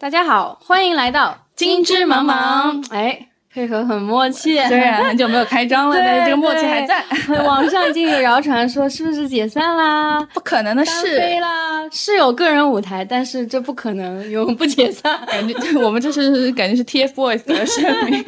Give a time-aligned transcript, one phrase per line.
[0.00, 2.88] 大家好，欢迎来到金枝茫茫。
[2.94, 7.04] 哎，配合很默契，虽然很久没有开张了， 但是这个默契还在。
[7.42, 10.24] 网上已经有谣传说是不是解散啦？
[10.32, 11.18] 不可能的事。
[11.18, 15.18] 飞啦，是有个人舞台，但是这不可能永不解散。
[15.26, 18.24] 感觉我们这是感觉是 TFBOYS 的声明。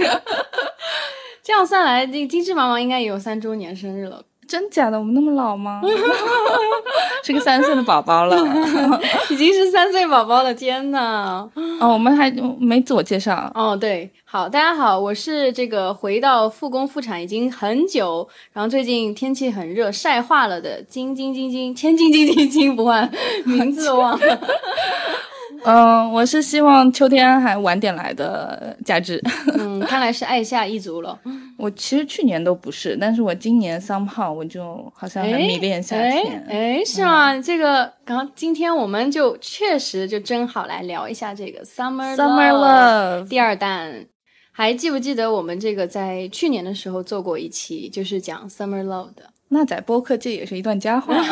[1.45, 4.21] 这样算来，这金枝茫茫应该也有三周年生日了。
[4.51, 4.98] 真假的？
[4.98, 5.80] 我们那么老吗？
[7.23, 8.37] 是个三岁的宝宝了，
[9.30, 10.53] 已经是三岁宝宝了！
[10.53, 11.49] 天呐！
[11.79, 12.29] 哦，我们还
[12.59, 13.49] 没自我介绍。
[13.55, 23.08] 哦，对，好，大家好，我是这个回到复工复产已经很久，然后最近天气很热，晒化了的金金金金千金金金金不换，
[23.44, 24.41] 名字忘了。
[25.64, 29.21] 嗯，我是希望秋天还晚点来的佳芝。
[29.59, 31.19] 嗯，看来是爱夏一族了。
[31.59, 36.45] 我其实去年都不是，但是我今年 somehow 我就好像很迷恋夏天。
[36.48, 37.39] 哎，是吗？
[37.41, 44.06] 这个刚今天我们就确实就正好来聊一下这个 summer summer love 第二弹。
[44.53, 49.30] 还记不记得我们这个在去年的时候做过一期，就是讲 summer love 的？
[49.52, 51.14] 那在播客界也是一段佳话。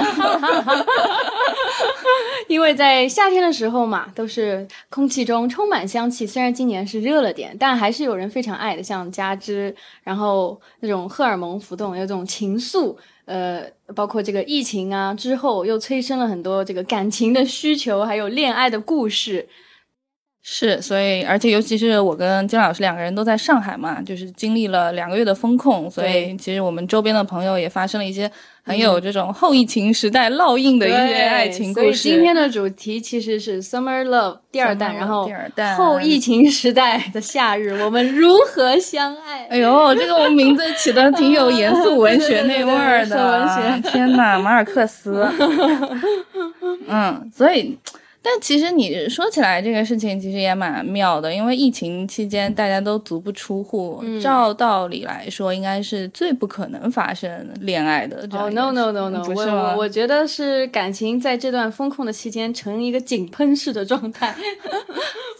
[2.48, 6.26] 因为在夏天的时候嘛，都是空气中充满香气。
[6.26, 12.96] 虽然今年是热了点，但还是有人非常爱的，像加之，然后那种荷尔蒙浮动，有种情愫。
[13.26, 13.62] 呃，
[13.94, 19.46] 包括这个疫情啊之后，又催生了很多这个感情的需求，还有恋爱的故事。
[20.50, 28.30] 是，所以而且尤其是我跟金老师两个人都在上海嘛，就是经历了两个月的风控，所以其实我们周边的朋友也发生了一些
[28.64, 31.84] 很有这种后疫情时代烙印的一些爱情故事。
[31.84, 39.46] 所以今天的主题其实是 Summer Love 第二弹，然后第二弹后疫情时代的夏日，我们如何相爱？
[39.50, 43.48] 哎呦，这个我们名字起的挺有严肃文学 那味儿的，文
[43.82, 45.28] 学天呐，马尔克斯。
[46.88, 47.78] 嗯，所以。
[48.20, 58.28] 但其实你说起来这个事情，其实也蛮妙的，因为疫情期间大家都足不出户，照道理来说应该是最不可能发生恋爱的。
[58.32, 64.34] 哦，no no no no，不是我我觉得是感情在这段风控的期间呈一个井喷式的状态。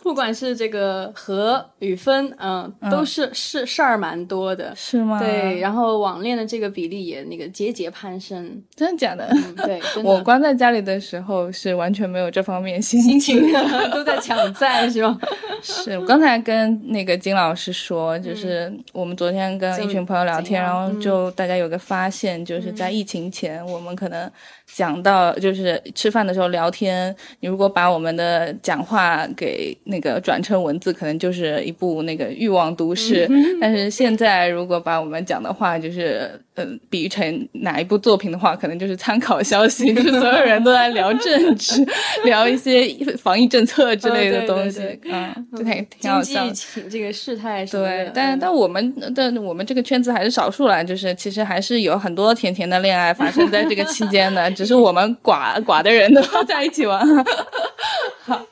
[0.01, 5.19] 不管是这个和与分，嗯，都是是事儿蛮多的，是吗？
[5.19, 9.29] 对，然后网恋的这个比例也那个节节攀升，真的假的？
[9.67, 13.51] 对， 我关在家里的时候是完全没有这方面心情，
[13.91, 15.17] 都在抢赞，是吧？
[15.63, 24.31] 是我刚才跟那个金老师说，就是我们昨天跟一群朋友聊天，然后就大家有个发现，就是在疫情前，我们可能。
[24.75, 33.29] 讲到就是吃饭的时候聊天，你如果把我们的讲话给那个转成文字，可能就是一部那个欲望都市。
[33.61, 41.85] 但是现在如果把我们讲的话，就是嗯比喻成哪一部作品的话，可能就是参考消息， 就是所有人都在聊政治，
[42.25, 42.87] 聊一些
[43.17, 44.81] 防疫政策之类的东西，
[45.11, 46.47] 嗯，就挺挺好笑。
[46.91, 54.51] 这个事态对，但但我们但我们这个圈子还是少数了，就是其实还是有很多甜甜的恋爱发生在这个期间的。
[54.59, 57.07] 只是我们寡寡的人都 在一起玩，
[58.27, 58.45] 好，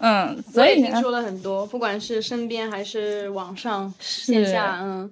[0.00, 5.10] 嗯，所以听说了很多，不管是身边还是网上线下，嗯。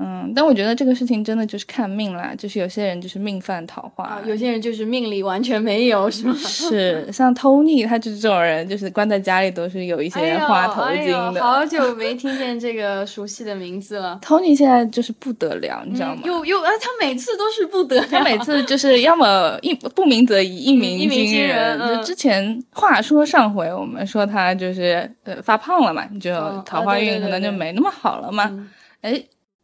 [0.00, 6.34] 嗯，但我觉得这个事情真的就是看命啦，就是有些人就是命犯桃花，有些人就是命里完全没有，是吗？
[6.38, 11.42] 是，像 Tony 他就是这种人，就是关在家里都是有一些花头巾的。
[11.42, 14.20] 好久没听见这个熟悉的名字了。
[14.22, 16.22] Tony 现在就是不得了，你知道吗？
[16.24, 21.76] 又又啊，他每次都是不得了，他每次就是要么一 不鸣则已，一鸣惊人。
[21.80, 26.30] 就之前话说上回我们说他就是呃发胖了嘛，就
[26.64, 28.64] 桃花运可能就没那么好了嘛，
[29.02, 29.20] 哎。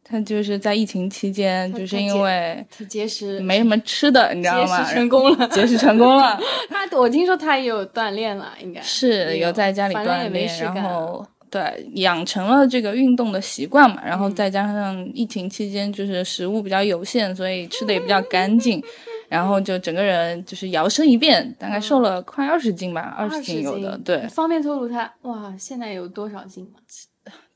[0.07, 4.77] 他就是在疫情期间，就是因为他节食，没什么吃的，你知道吗？
[4.77, 6.39] 节食成功了，节食成功了。
[6.69, 13.99] 他我听说他也有锻炼了，应该是有在家里锻炼，然后对养成了这个运动的习惯嘛。
[14.05, 18.79] 然后再加上疫情期间就是食物比较有限，所以吃的也比较干净，
[19.27, 23.97] 然后就整个人就是摇身一变，大概瘦了快二十斤吧，二十斤有的。
[24.05, 26.79] 对，方便透露他哇现在有多少斤吗？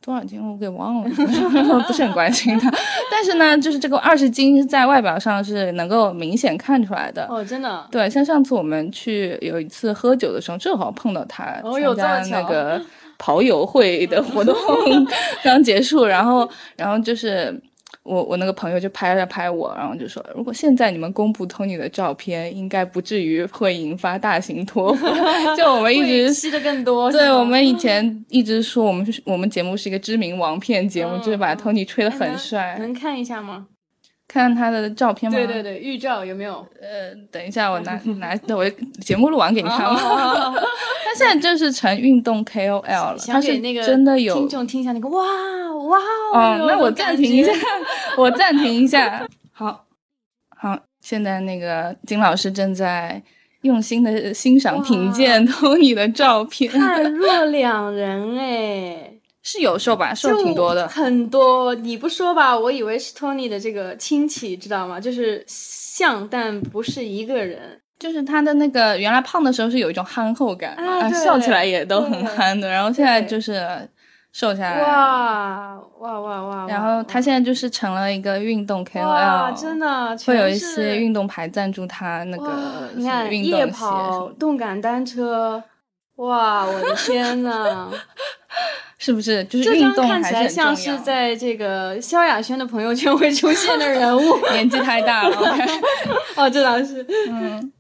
[0.03, 1.09] 多少斤我给忘了，
[1.87, 2.71] 不是很关心他。
[3.11, 7.27] 但是呢，就是这个二十斤在外表上是能够明显看出来的。
[7.29, 7.85] 哦，真的。
[7.91, 12.81] 对，像上次我们去有一次喝酒的时候，正好碰到他参加那个
[13.17, 14.55] 跑友会的活动
[15.43, 17.61] 刚结束，然后，然后就是。
[18.09, 25.13] 我我那个朋友就拍了拍我，然后就说：“如果现在你们公布 Tony 的照片，应该不至于会引发大型脱 粉。
[25.55, 27.11] 就我们一直吸的更多。
[27.11, 32.77] 对我们以前一直说我们是我们节目是一个知名王片节目，就是把 Tony 吹得很帅。
[32.79, 33.67] 能看一下吗？
[34.29, 35.35] 看他的照片吗？
[35.35, 36.65] 对对对，预兆有没有？
[36.79, 38.69] 呃，等一下，我拿拿，我
[39.01, 39.95] 节目录完给你看吧。
[39.95, 45.19] 他现在就是成运动 KOL 了，他是那个真的有听众听一下那个哇
[45.87, 45.97] 哇
[46.31, 47.51] 哦，那 我暂停一下，
[48.15, 49.27] 我暂停一下。
[49.51, 49.85] 好，
[50.55, 53.23] 好，现在那个金老师正在
[53.63, 59.13] 用心的欣赏品鉴 Tony 的照片，判若两人哎。
[59.41, 61.73] 是有瘦吧，瘦挺多的，很多。
[61.75, 64.99] 你不说吧，我以为是 Tony 的这个亲戚，知道吗？
[64.99, 67.81] 就是像，但不是一个人。
[67.97, 72.69] 就是他的那个原来胖的时候是有一种憨厚感，啊，笑起来也都很憨的。
[72.69, 73.61] 然后现在就是
[74.31, 76.65] 瘦下来，哇哇哇哇！
[76.67, 85.61] 然后他现在就是成了一个运动 KOL，真的会有一些运动牌赞助他那个你看夜跑、动感单车，
[86.15, 87.89] 哇，我的天呐！
[88.99, 94.37] 是不是就是运动看起来像是在这个萧亚轩的朋友圈会出现的人物？
[94.51, 95.37] 年纪太大了，
[96.35, 97.05] 哦，这倒是。
[97.29, 97.71] 嗯，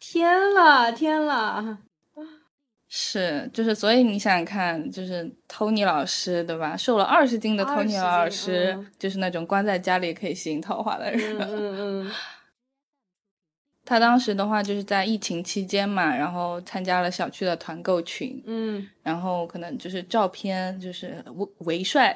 [0.00, 1.78] 天啦天啦，
[2.88, 6.76] 是就是，所以你想想看，就是 Tony 老师对吧？
[6.76, 11.38] 瘦了二十斤的 Tony 老师，就是那种关在家里可以吸引桃花的人。
[11.38, 12.10] 嗯嗯。
[13.86, 22.12] 他当时的话就是在疫情期间嘛，然后参加了小区的团购群，嗯，然后可能就是照片就是 微微帅，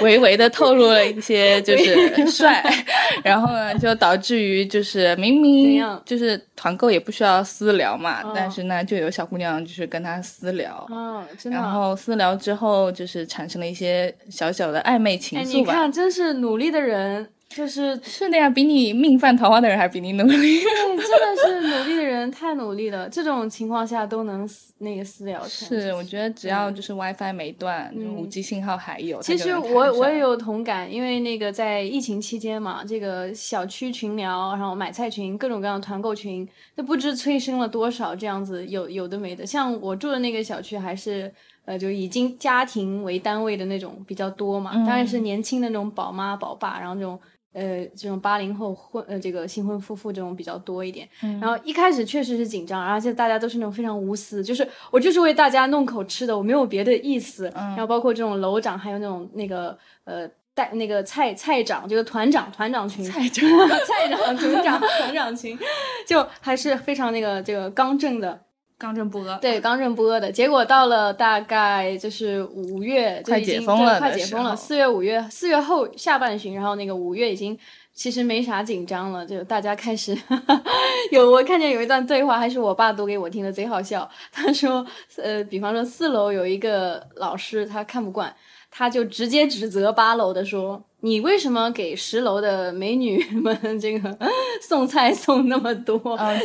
[0.00, 2.64] 微微的透露了一些就是帅，
[3.24, 15.48] 然后呢就导致于就是明明就是团购也不需要私聊嘛，但是呢就有小姑娘就是跟他私聊，嗯，真的，然后私聊之后就是产生了一些小小的暧昧情愫吧。
[15.48, 17.28] 你看，真是努力的人。
[17.50, 20.60] 就是是的呀，比你命犯桃花的人还比你努力。
[20.60, 23.08] 对，真的是努力的人太努力了。
[23.08, 24.48] 这种情况下都能
[24.78, 25.42] 那个私聊。
[25.48, 29.20] 是，我觉得只要就是 WiFi 没断，五 G 信号还有。
[29.20, 39.44] 其实我我也有同感，因为那个在疫情期间嘛，这个小区群聊，然后买菜群，各种各样的团购群，那不知催生了多少这样子有有的没的。
[39.44, 41.32] 像我住的那个小区，还是
[41.64, 47.18] 呃就已经家庭为单位的那种比较多嘛，当然是年轻的那种宝妈宝爸，然后那种。
[47.52, 51.08] 呃，这种八零后婚呃，这个新婚夫妇这种比较多一点。
[51.40, 57.50] 然后一开始确实是紧张，而且大家都是那种非常无私，就是我就是为大家弄口吃的，我没有别的意思。
[57.54, 65.58] 然后包括这种楼长，还有那种那个呃带那个菜菜长，这个团长团长群， 菜长菜长团长 团长群，
[66.06, 68.40] 就还是非常那个这个刚正的。
[68.80, 74.56] 刚正不阿，对，刚正不阿的结果到了大概就是五月，快解封了，快解封了。
[74.56, 77.56] 四月、五月，四月后下半旬，然后那个五月已经
[77.92, 80.16] 其实没啥紧张了，就大家开始
[81.12, 84.08] 有我看见有一段对话，还是我爸读给我听的，贼好笑。
[84.32, 84.86] 他说，
[85.22, 88.34] 呃，比方说四楼有一个老师，他看不惯，
[88.70, 90.82] 他就直接指责八楼的说。
[91.02, 94.18] 你为什么给十楼的美女们这个
[94.60, 95.98] 送菜送那么多？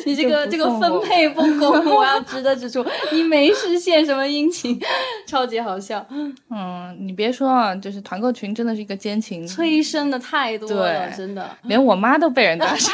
[0.06, 2.82] 你这个这个分配不公， 我要值得指出，
[3.12, 4.80] 你没事献什么殷勤，
[5.28, 6.08] 超级好笑。
[6.50, 12.92] 嗯，你别说啊，就是团购群真的是一个奸情，催生的太多了，真的，连我妈都被人搭讪。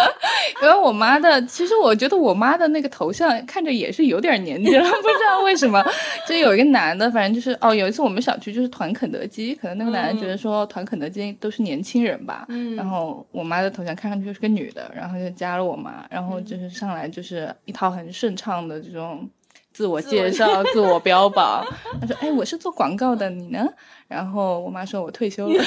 [0.62, 5.84] 因为我妈的，其实我觉得我妈的那个头像看着也是有点年纪了， 不知道为什么。
[6.26, 10.86] 就有一个男的，反正就是哦，有一次我们小区就是团肯德基，可能那个男的觉得说团。
[10.86, 12.46] 肯德基都是年轻人吧，
[12.76, 19.28] 然后我妈的头像看上去就是个女的，然后就加了我妈，然后就是上来就是一套很顺畅的这种
[19.72, 21.66] 自我介绍、自我标榜。
[22.00, 23.66] 他说：“哎，我是做广告的，你呢？”
[24.06, 25.54] 然后我妈说：“我退休了。”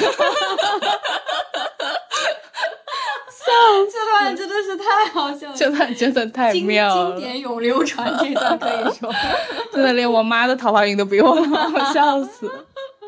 [3.45, 3.51] 笑，
[3.91, 9.11] 这段真的是太好笑了，这段真的太妙了，经典永流传，这段可以说，
[9.71, 12.51] 真的连我妈的桃花运都比我好，笑死。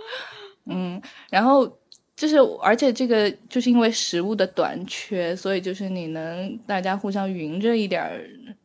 [0.69, 1.77] 嗯，然后。
[2.13, 8.07] 就是，而且这个就是因为食物的短缺，所以就是你能大家互相匀着一点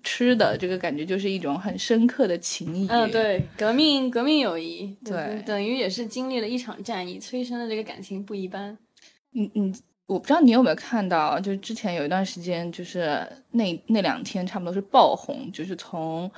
[0.02, 2.86] 吃的，这个感觉就是一种很深刻的情谊。
[2.90, 8.76] 嗯，对，革命革命友谊，对，等于也是经历了一场战役，催生的这个感情不一般。
[9.34, 9.74] 嗯嗯，
[10.06, 16.30] 我不知道你有没有看到，就是之前有一段时间，就是那那两天差不多是爆红，就是从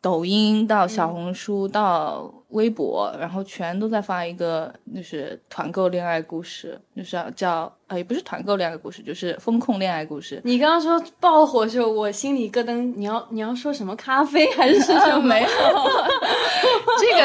[0.00, 2.32] 抖音到小红书到。
[2.52, 10.38] 微博，然后全都在发一个，就是团购恋爱故事，就是叫，呃，也不是团购恋爱故事，就是风控恋爱故事。
[10.44, 15.20] 你刚刚说爆火的时候，我心里咯噔，你要你要说什么咖啡还是什么？
[15.24, 15.54] 没有，这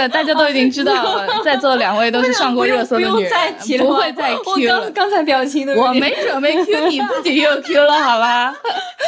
[0.01, 3.31] 个大家都已经知道了，在座两位都是上过热搜的女人，
[3.79, 4.89] 不会再 Q 了。
[4.91, 8.55] 刚才表情的，我没准备 Q，你自己又 Q 了，好吧？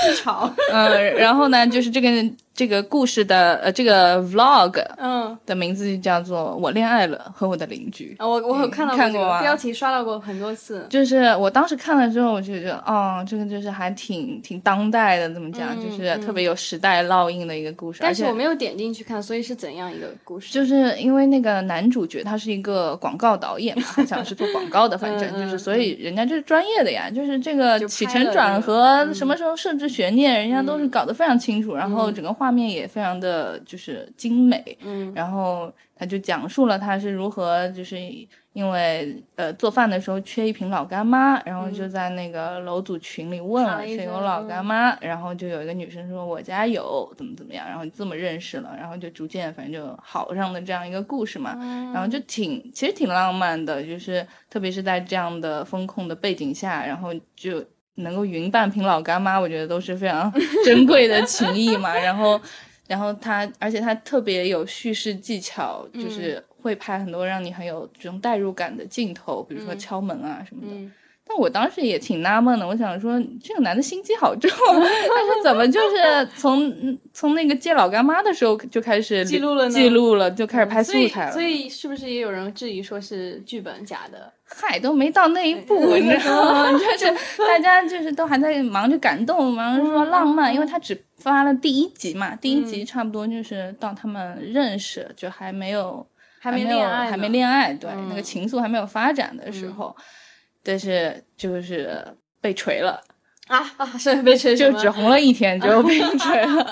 [0.03, 0.49] 自嘲。
[0.71, 2.09] 嗯，然后呢，就是这个。
[2.59, 10.85] 这个故事的呃，这个 vlog，嗯，的名字就叫做《我恋爱了和我的邻居》啊，我我有看到看过标题，刷到过很多次。
[10.89, 17.99] 就是我当时看了之后，我就觉得，哦，这个就是还挺挺当代的，怎么讲，就是特别有时代烙印的一个故事。
[18.01, 20.51] 但是我没有点进去看，所以是怎样一个故事？
[20.51, 33.59] 就是因为那个男主角他是一个广告导演嘛， 好像是做广告的，反正就是，所以人家就是专业的呀，就是这个起承转合，什么时候设置悬念，人家都是搞得非常清楚，然后整个画面也非常的。
[33.65, 37.99] 就是精美，嗯，然后他就讲述了他是如何，就是
[38.53, 51.53] 因为呃做饭的时候缺一瓶老干妈，然后就在那个楼组群里问了谁有老干妈，然后就有一个女生说我家有，怎么怎么样，然后这么认识了，然后就逐渐反正就好上的这样一个故事嘛，
[51.93, 57.63] 然后就挺其实挺浪漫的，就是特别是在这样的风控的背景下，然后就
[57.99, 60.31] 能够匀半瓶老干妈，我觉得都是非常
[60.65, 62.39] 珍贵的情谊嘛， 然后。
[62.87, 70.91] 然后他，而且他特别有叙事技巧，就是会拍很多让你很有这种代入感的镜头，比如说敲门啊什么的。
[71.31, 81.31] 但我当时也挺纳闷的，我想说这个男的心机好重，他是怎么就是 从从那个借老干妈的时候就开始记录了记录了，就开始拍素材了。
[81.31, 84.33] 所以是不是也有人质疑说是剧本假的？
[84.43, 86.71] 嗨，都没到那一步，你知 道吗？
[86.71, 96.03] 就是大家就是都还在忙着感动，忙着说浪漫，因为他只发了第一集嘛，第一集差不多就是到他们认识，就还没有
[96.39, 99.95] 还没恋爱，还没恋爱，对，那个情愫还没有发展的时候。
[100.63, 102.05] 但是就是
[102.41, 103.01] 被锤了
[103.47, 103.85] 啊啊！
[103.97, 106.67] 是被锤，就只红了一天就被 锤了。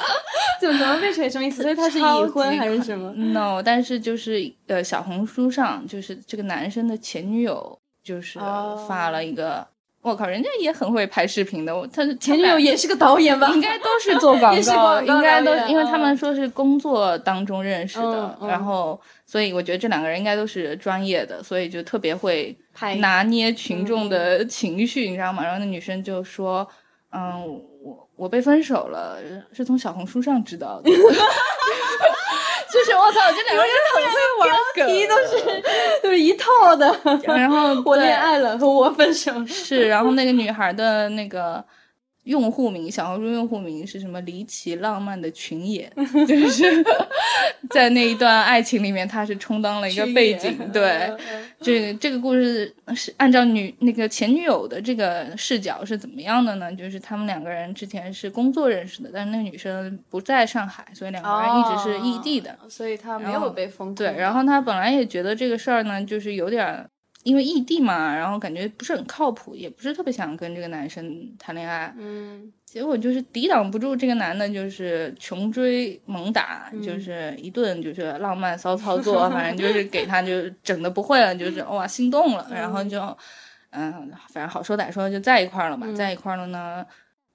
[0.60, 1.30] 怎么怎么被锤？
[1.30, 1.62] 什么意思？
[1.62, 8.40] 所以他是已婚还是什么？No，但是就是呃，小红书上就是这个男生的前女友就是
[8.88, 9.68] 发了一个，
[10.02, 11.74] 我靠，人家也很会拍视频的。
[11.94, 13.50] 他前女友也是个导演吧？
[13.54, 19.00] 应该都是做广 告，应该都因为他们说是工作当中认识的，然后。
[19.30, 22.58] 所以我觉得这两个人应该都是专业的，所以就特别会
[23.00, 25.44] 拿捏群众的情绪，你知道吗？
[25.44, 26.66] 然后那女生就说
[27.12, 27.44] ：“嗯，
[27.84, 29.18] 我我被分手了，
[29.52, 30.90] 是从小红书上知道的。”
[32.74, 35.64] 就是我操，这两个人很会玩梗，都是
[36.04, 36.96] 都是一套的。
[37.24, 41.64] 然后 我恋爱了和我分手是，然后那个女孩的那个。
[42.28, 44.22] 用户名小红书用户名是什么？
[44.22, 45.90] 离奇浪漫的群演，
[46.28, 46.84] 就是
[47.70, 50.58] 在那一段爱情里面，他是充当了一个背景。
[50.74, 51.10] 对，
[51.62, 56.74] 这个这个故事是按照女那个前女友的这个视角是怎么样的呢？
[56.74, 63.96] 就是他们两个人之前是工作认识的，但是那个女生不在上海，所以两个人一直是异地的，所以他没有被封。
[63.96, 66.86] 对，然后他本来也觉得这个事儿呢，就是有点。
[67.28, 71.94] 因为异地嘛，然后感觉不是很靠谱，也不是特别想跟这个男生谈恋爱。
[71.98, 83.02] 嗯，结果就是抵挡不住这个男的，就是穷追猛打，就是一顿就是浪漫骚操作， 反正就是给他就整的不会了，就是哇心动了，然后就
[83.72, 86.86] 嗯，反正好说歹说就在一块儿了嘛，在一块儿了呢。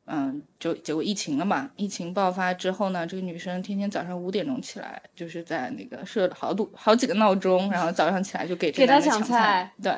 [0.07, 1.71] 嗯，就结果疫情了嘛。
[1.77, 9.73] 疫情爆发之后呢，这个女生天天早上五点钟起来，就是在那个设了好多好几个闹钟，然后早上起来就给给他抢菜。
[9.83, 9.97] 对，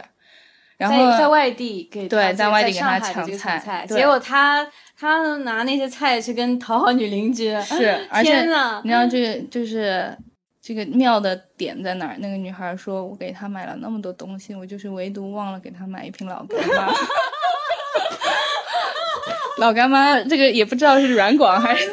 [0.77, 7.59] 然后在外地给对在外地给他抢菜，结果他他拿那些菜去跟讨好女邻居。
[7.63, 8.43] 是， 而且
[8.83, 10.17] 你知道这个就是
[10.61, 12.17] 这个妙的点在哪儿？
[12.19, 16.93] 那个女孩说：“我给他买了那么多东西，我就是唯独忘了给他买一瓶老干妈。
[19.65, 21.89] ”老干妈，这个也不知道是软广还是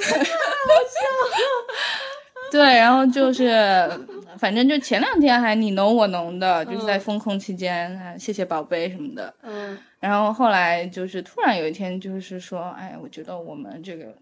[2.51, 3.89] 对，然后就是，
[4.37, 14.13] 反正就前两天还你侬我侬的，就是在封控期间，谢谢宝贝什么的，嗯，然后后来就是突然有一天，就是说，哎，我觉得我们这个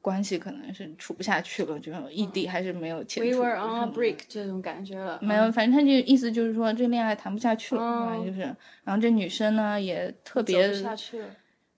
[0.00, 3.38] 关系可能是处不下去了，就异地还是没有前途。
[3.38, 5.18] We were on a break 这种感觉了。
[5.20, 8.40] 没有，反正他就意思就是说，这恋爱谈不下去了，反正就是，
[8.82, 10.68] 然后这女生呢也特别。
[10.68, 11.26] 不下去了。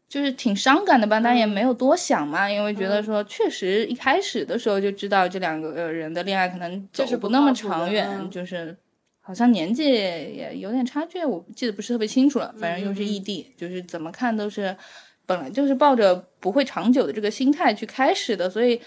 [0.08, 8.76] 就是挺伤感的吧，但也没有多想嘛，因为觉得说确实一开始的时候就知道这两个人的恋爱可能走不那么长远，就是
[9.20, 12.54] 好像年纪也有点差距，我记得不是特别清楚了。
[12.58, 14.76] 反正又是异地，就是怎么看都是
[15.26, 18.80] 本来就是抱着不会长久的这个心态去开始的，所以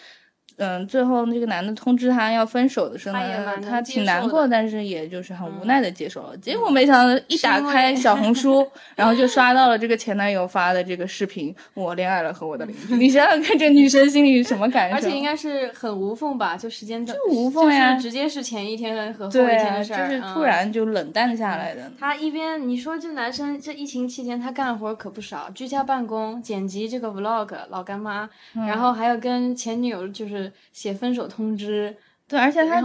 [0.59, 6.37] 嗯，最后那个男的通知他要分手的时候呢，他挺难过，但是也就是很无奈的接受了。
[6.37, 14.95] 结果没想到一打开小红书， 然后就刷到了这个前男友发的这个视频：“我恋爱了和我的邻居。”你想想看，这女生心里什么感受？
[14.95, 16.57] 而且应该是很无缝吧？
[16.57, 21.89] 就时间就无缝呀，直接是前一天和后一天的事儿，就是突然就冷淡下来的。
[21.99, 31.27] 他一边你说这男生这疫情期间他干活可不少，居家办公、剪辑这个 vlog，老干妈，然后还有跟前女友就是写分手。
[31.29, 31.95] 通知
[32.27, 32.79] 对，而且他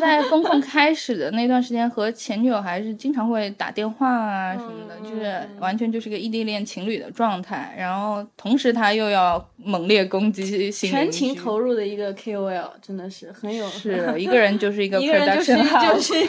[0.00, 7.72] 在风控开始的那段时间和前女友还是经常会打电话啊什么的，就是完全就是个异地恋情侣的状态。
[7.78, 16.12] 然后同时他又要猛烈攻击新全情投入的一个 KOL，真的是很有是一个人就是一个 production house。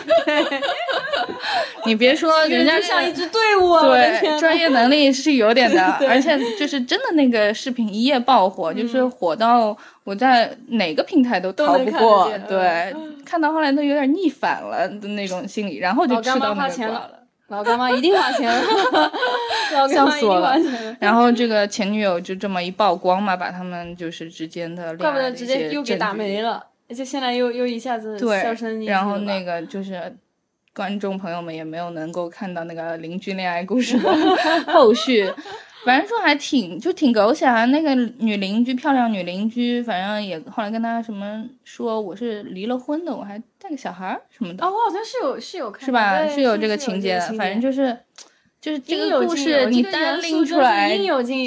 [1.86, 9.76] 你别说，人家像一支队伍，对，专业能力是有点的，而且就是真的那个视频一夜爆火，就是火到。
[10.04, 12.94] 我在哪个平台都逃不过，对，
[13.26, 17.18] 看到后来都有点逆反了的那种心理，然后就吃到那个瓜了。
[17.50, 19.12] 老干妈一定花钱了，
[19.90, 20.56] 笑死我了。
[21.00, 30.16] 然后这个前女友就这么一曝光嘛，把他们就是之间的怪不得直接又给打没了，而且现在又又一下子销声匿迹然后那个就是
[30.74, 34.10] 观众朋友们也没有能够看到那个邻居恋爱故事的
[34.72, 35.30] 后续。
[35.84, 44.64] 反正说还挺就挺狗血啊，那个女邻居漂亮女邻居，反正也后来跟他什么说我是离了婚的，我还带个小孩儿什么的。
[44.64, 46.28] 哦，我好像是有是有看，是吧？
[46.28, 47.34] 是有这个情节的。
[47.34, 47.98] 反正就是
[48.62, 50.96] 就是这个故事你单拎出来，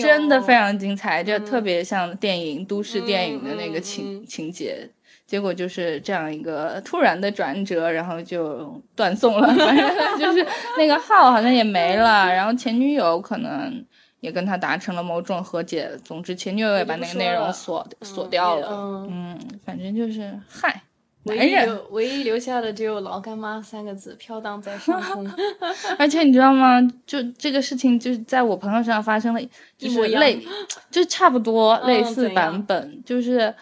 [0.03, 4.91] 真的非常精彩，就特别像电影都市电影的那个情情节。
[5.27, 9.47] 结果就是这样一个突然的转折，然后就断送了。
[9.55, 13.85] 反正就是那个号好像也没了，然后前女友可能。
[14.25, 15.91] 也跟他达成了某种和解。
[16.03, 19.07] 总之，前女友也把那个内容锁锁掉了。
[19.11, 20.83] 嗯，反正就是嗨，
[21.25, 25.31] 男人唯一留下的只有“老干妈”三个字飘荡在上空。
[26.01, 26.81] 而且你知道吗？
[27.07, 29.41] 就这个事情，就是在我朋友身上发生了，
[29.77, 30.43] 就是类，
[30.91, 33.03] 就差不多类似版本。
[33.05, 33.55] 就是，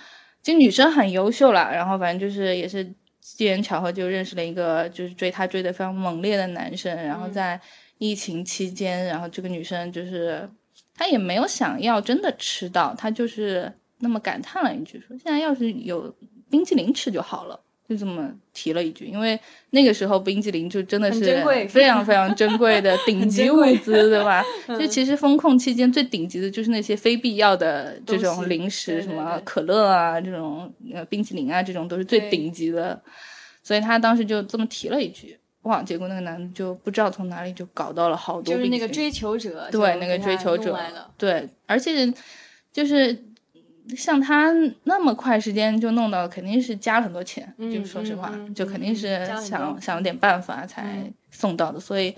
[0.44, 2.84] 就女生很优秀了，然后反正就是也是
[3.20, 7.60] 机缘巧合就认识了一个就是追她追的非常猛烈的男生，然后在。
[8.02, 10.48] 疫情期间，然后这个女生就是
[10.92, 16.12] 她也没有想要真的吃到，她就是那么感叹了一句，说现在要是有
[16.50, 19.04] 冰淇淋吃就好了，就这么提了一句。
[19.04, 19.38] 因为
[19.70, 24.44] 那个时候冰淇淋就真的是非常非常珍贵的 顶级物资，对吧？
[24.76, 33.00] 就其实风控期间最顶级的就是那些非必要的这种零食，什么可乐啊这种呃冰淇淋啊这种都是最顶级的，
[33.62, 35.38] 所以她当时就这么提了一句。
[35.62, 35.82] 哇！
[35.82, 40.76] 结果那个男的就不知道从哪里就搞到了好多，就是那个追求者，对那个追求者，
[41.16, 42.12] 对，而且
[42.72, 43.16] 就是
[43.96, 44.52] 像他
[44.84, 52.12] 那么快时间就弄到，肯定是加了很多钱，就是说实话，就肯定是想想了点办法才送到的，所以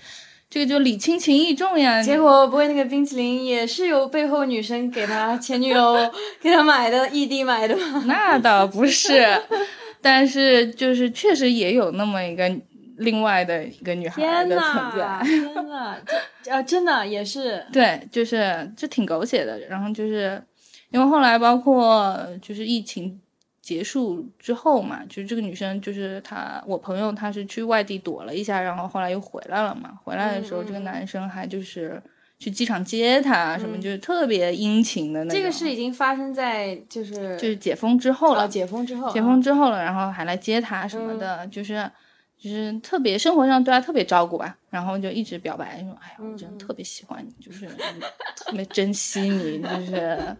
[0.49, 2.03] 这个就礼轻情意重呀。
[2.03, 8.05] 结果不会那个冰淇淋也是由背后女生给他前女友 给他买的，异地买的吗？
[8.07, 9.23] 那倒不是，
[10.01, 12.51] 但是就是确实也有那么一个。
[12.96, 15.96] 另外的一个女孩的存在，天呐，
[16.42, 19.59] 这啊，真的也是对，就是就挺狗血的。
[19.68, 20.42] 然后就是
[20.90, 23.20] 因为后来包括就是疫情
[23.61, 29.98] 结束之后嘛，就是这个女生就是她，我朋友她是去外地躲了一下，然后后来又回来了嘛。
[30.04, 32.00] 回来的时候，这个男生还就是
[32.38, 35.37] 去机场接她，什么就是特别殷勤的那种。
[35.37, 41.90] 这个是已经发生在就是就是解封之后了，解封之后，解封之后了，然后还来接她什么的，就是。
[42.44, 47.66] 就是特别生活上对他特别照顾吧，然后就一直表白说：“哎呀，我真的特别喜欢你，就是
[48.37, 50.37] 特别珍惜你，就是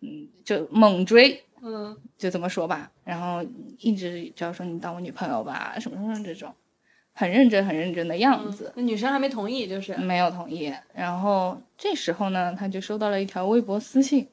[0.00, 2.88] 嗯，就猛追，嗯，就这么说吧。
[3.02, 3.44] 然后
[3.80, 6.54] 一直就要说你当我女朋友吧，什么什么这种，
[7.14, 8.72] 很认真很认真的样子。
[8.76, 10.72] 那女生还没同意，就是没有同意。
[10.94, 14.28] 然后这时候呢，他就收到了一条微博私信，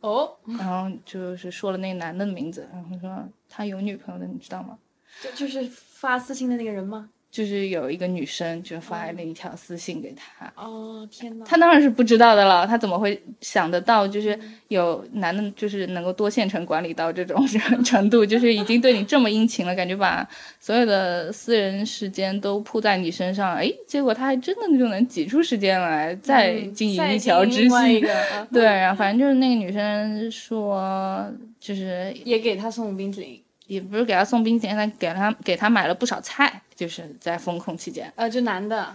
[0.00, 4.76] 哦，然后就是说了那个男的名字，然后说他有女朋友的，你知道吗？
[5.22, 5.66] 就就是。
[6.00, 7.08] 发私信的那个人吗？
[7.30, 10.50] 就是有一个女生就发了一条私信给他。
[10.56, 11.44] 哦天哪！
[11.44, 14.08] 他当然是不知道的了，他怎么会想得到？
[14.08, 17.46] 就是有男的，就是能够多线程管理到这种
[17.84, 20.26] 程 度，就是已经对你这么殷勤了，感觉把
[20.58, 23.56] 所有的私人时间都扑在你身上。
[23.56, 28.00] 哎，结果他还真的就能挤出时间来再经营一条支线。
[28.50, 31.30] 对，然后反正就是那个女生说，
[31.60, 33.42] 就是也给他送冰淇淋。
[33.68, 38.12] 也不是给他送冰淇淋，他给他给他买了不少菜，就是在封控期间。
[38.16, 38.88] 呃，就男的，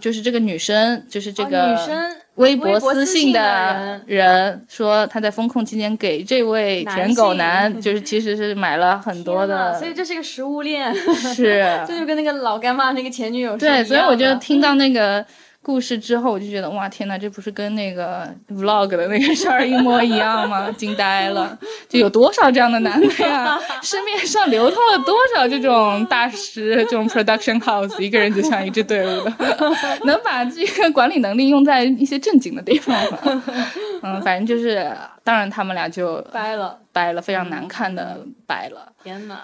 [0.00, 2.16] 就是这个女生，就是这个女生？
[2.36, 4.64] 微博私信的人。
[4.68, 15.26] 说他在风控期间给这位舔狗男，就是其实是买了很多的， 所以这是一个食物链，是， 这就跟那个老干妈那个前女友对，所以我就听到那个。
[15.62, 20.70] 故事之后，我就觉得哇天呐，这不是跟那个 vlog 的那个事儿一模一样吗？
[20.72, 21.56] 惊呆了！
[21.88, 23.58] 就有多少这样的男的呀？
[23.82, 29.32] 市面上流通了多少这种大师，这种 production house，一个人就像一支队伍的，
[30.04, 33.42] 能把这个管理能力用在一些正经的地方吗？
[34.02, 34.90] 嗯，反正就是，
[35.22, 38.90] 当然他们俩就掰了，掰了，非常难看的掰了。
[39.04, 39.40] 天呐，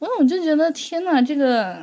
[0.00, 1.76] 我我就觉得天呐，这个。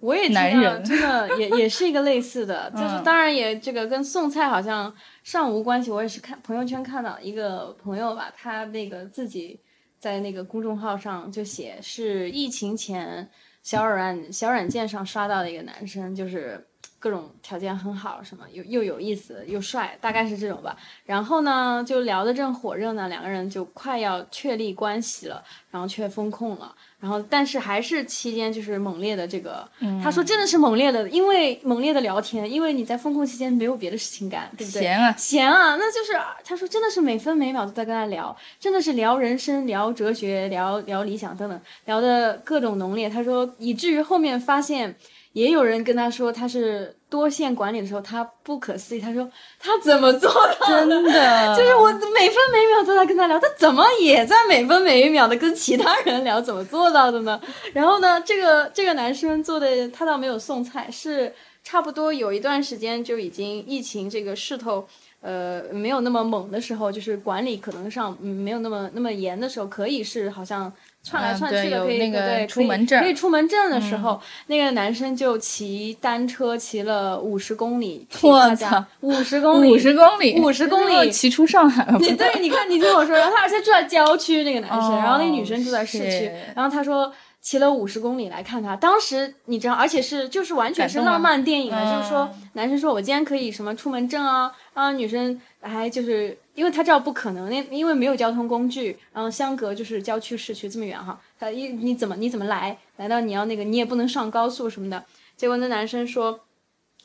[0.00, 5.90] 我也男人真的也也是一个类似的， 就是当然也这个跟送菜好像尚无关系。
[5.90, 9.58] 我也是看朋友圈看到一个朋友吧，他那个自己
[9.98, 13.28] 在那个公众号上就写是疫情前
[13.62, 16.64] 小软小软件上刷到的一个男生，就是
[17.00, 20.76] 各种条件很好，什么又又有意思又帅，大概是这种吧。
[21.04, 26.72] 然后呢，就聊得正火热呢，两个人就快要确立关系了，然后却封控了。
[27.00, 29.68] 然后，但是还是期间就是猛烈的这个，
[30.02, 34.82] 他说真的是猛烈的，因为猛烈的聊天，因为你在风控期间没有别的事情干，对不对？
[34.82, 36.12] 闲啊，闲啊，那就是
[36.44, 43.08] 他说真的是每分每秒都在跟他聊，真的是聊人生、聊哲学、聊聊理想等等，聊的各种浓烈。
[43.08, 44.96] 他说以至于后面发现。
[45.38, 49.00] 也有人跟他说他是多线管理的时候，他不可思议。
[49.00, 50.86] 他说他怎么做到的？
[50.86, 56.40] 真的， 就是我每分每秒都在跟他聊，他怎么也在每分每一秒的跟其他人聊？
[56.40, 57.40] 怎么做到的呢？
[57.72, 64.86] 然后呢，这个这个男生做的，他倒没有送菜，是差不多有一段时间就已经疫情这个势头。
[65.20, 70.72] 呃，没有那么猛的时候，就是管理可能上没有那么那么严的时候，可以是好像
[71.08, 81.98] 窜来窜去的，可以对对，出门证可以出门证的时候，那个男生就骑单车骑了五十公里，我操，五十公里，五十公里，五十公里，骑出上海了。
[81.98, 87.10] 你对，你看，你听我说，然后他而且住在郊区，那个男生，然后那个女生住在市区，然后他说。
[87.40, 102.76] 骑了五十公里来看他，当时你知道，而且是就是完全是浪漫电影了，就是说男生说我今天可以什么出门证啊，然后女生还就是因为他知道不可能，那因为没有交通工具，然后相隔就是郊区市区这么远哈，他一你怎么你怎么来？
[102.96, 105.02] 难道你要那个你也不能上高速什么的？
[105.36, 106.40] 结果那男生说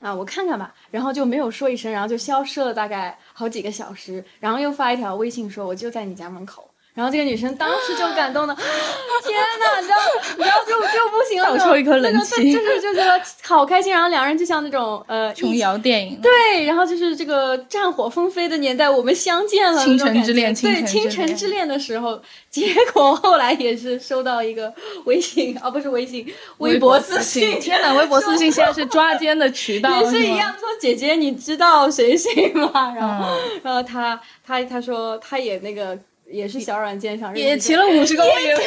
[0.01, 6.69] 啊我看看吧，然后就没有说一声，然后就消失了大概好几个小时，然后又发一条微信说我就在你家门口。
[6.93, 8.53] 然后这个女生当时就感动的，
[9.25, 9.97] 天哪，你知道，
[10.37, 13.91] 你知道就就不行了，倒抽一口冷气，就是就觉得好开心。
[13.91, 24.71] 然后两人就像那种呃琼瑶电影，对，然后就是这个战火纷飞的年代，我们相见了，倾城之恋，对，倾城之恋的时候，结果后来也是收到一个
[25.05, 27.59] 微信，啊，不是微信，微博私信。
[27.59, 32.93] 天哪，微博私信现在是抓奸的渠道，也是一样说姐姐，你知道谁谁吗？
[32.95, 35.97] 然后，然后他他他说他也那个。
[36.33, 38.63] 也是小软件上，也骑了五十公里， 真的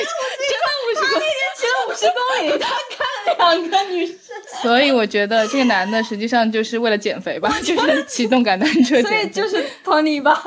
[0.87, 1.25] 五十公里，
[1.57, 2.69] 骑了五十公里，他
[3.37, 4.17] 看两个女生。
[4.63, 9.03] 所以我觉得这个男的实际上就是为了减肥吧， 就是骑动感单车。
[9.03, 10.41] 所以就是 Tony 吧。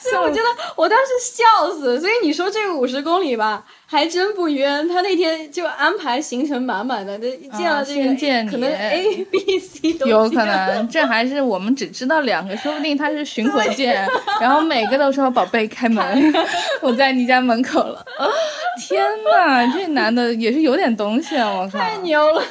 [0.00, 2.00] 所以我觉得我当时笑死。
[2.00, 3.64] 所以你说这个五十公里吧。
[3.88, 14.04] 还真不冤，他那天就安排行程满满的，这见了这个可能 A B C 都有可能，这还是我们只知道两个，说不定他是巡回见，
[14.40, 16.34] 然后每个都说宝贝开门，
[16.82, 18.04] 我在你家门口了。
[18.88, 21.48] 天呐，这男的也是有点东西啊！
[21.48, 22.42] 我靠，太牛了，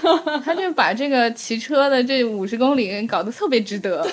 [0.43, 4.05] 他就把这个骑车的这五十公里搞得特别值得，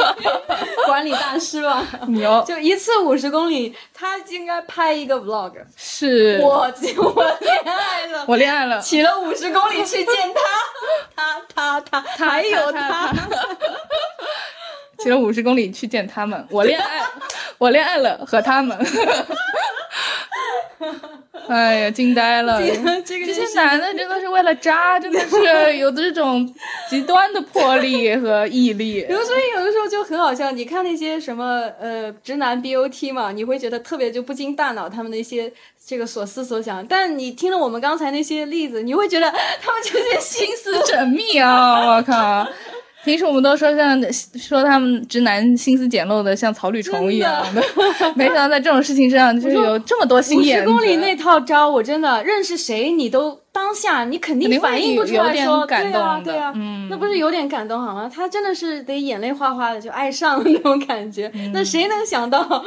[0.86, 6.39] 管理大师吧，牛，就一次五十公里，他应该拍一个 vlog，是。
[6.42, 6.72] 我
[7.14, 10.40] 我恋爱了，我恋爱了，骑了五十公里去见他，
[11.54, 13.12] 他他他还有他，
[15.02, 17.02] 骑了五十公里去见他们，我恋爱，
[17.58, 18.78] 我恋爱了和他们。
[21.48, 22.60] 哎呀，惊呆了！
[23.04, 26.48] 这些男的真的是为了渣，真的是有这种
[26.88, 29.04] 极端的魄力和毅力。
[29.10, 35.52] 所以有的时候就很好笑，你看那些什么呃直男 BOT 嘛，你会觉得特别就不经大脑他们的一些
[35.84, 36.86] 这个所思所想。
[36.86, 39.28] 但你听了我们刚才那些例子，你会觉得
[39.60, 41.96] 他们这些心思缜密啊！
[41.96, 42.46] 我靠。
[43.02, 43.98] 平时我们都说像
[44.36, 47.62] 说他们直男心思简陋的像草履虫一样的，
[48.14, 50.58] 没想到在这种事情上就是有这么多心眼。
[50.58, 56.52] 五十公里那套招，我真的认识谁你都当下你肯定反应不出来说对啊对啊，
[56.90, 58.10] 那不是有点感动好吗？
[58.14, 62.62] 他真的是得眼泪哗哗的就爱上了那种感觉，那谁能想到？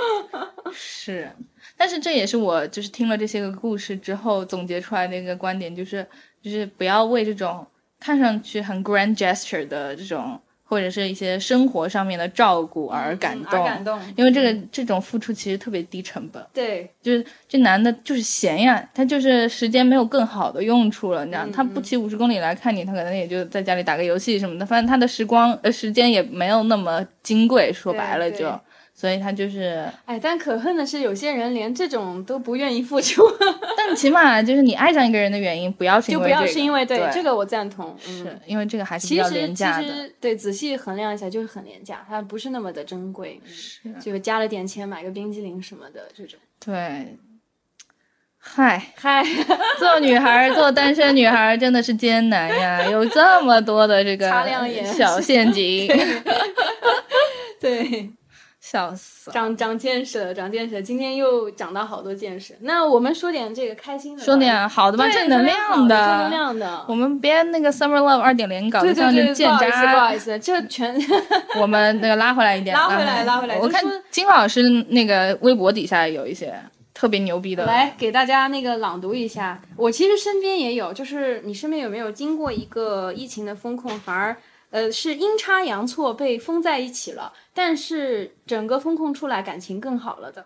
[0.73, 1.29] 是，
[1.77, 6.03] 但是这也是我就是听了这些个故事之后总结出来的一个观点，就是
[6.41, 7.65] 就是不要为这种。
[8.03, 16.43] 看上去很 grand gesture 的这种，或者是一些生活上面的照顾而感动，感动，因为这个这种付出其实特别低成本。
[16.53, 28.59] 对，就是这男的就是闲呀，他就是时间没有更好的用处了，你知道，他不骑五十公里来看你，他可能也就在家里打个游戏什么的，反正他的时光呃时间也没有那么金贵，说白了就。
[29.03, 33.21] 所以他就是，哎，但可恨的是，有些人连这种都不愿意付出。
[33.75, 39.83] 但起码就是你爱上一个人的原因，不要是因为就不要是因为对这个我赞同，是因为这个还是比较廉价的。
[39.83, 46.39] 其实对，仔细衡量一下就是很廉价，它不是那么的珍贵，是就加了点钱买个冰激凌什么的这种。
[46.65, 47.17] 对，
[48.37, 49.21] 嗨嗨，
[49.79, 55.89] 做女孩做单身女孩真的是艰难呀，有这么多的这个擦亮眼小陷阱。
[57.59, 58.09] 对。
[58.73, 60.81] 笑死，长长见识了，长见识。
[60.81, 62.57] 今天又长到好多见识。
[62.61, 66.83] 那我们说点这个开心的，说点好的吧，正能量的，正能量的。
[66.87, 70.99] 我们别那个 summer love 二点零搞得像是贱渣，不好意思，这全
[71.61, 73.59] 我们那个拉回来一点，拉回来，拉回来。
[73.59, 76.51] 我看金老师那个微博底下有一些
[76.95, 79.61] 特别牛逼的，来给大家那个朗读一下。
[79.75, 84.35] 我其实身边也有，就是你身边有没有经过一个疫情的风控，反而。
[84.73, 90.43] 呃，是阴差阳错被封在一起了，但是整个风控出来，感情更好了的，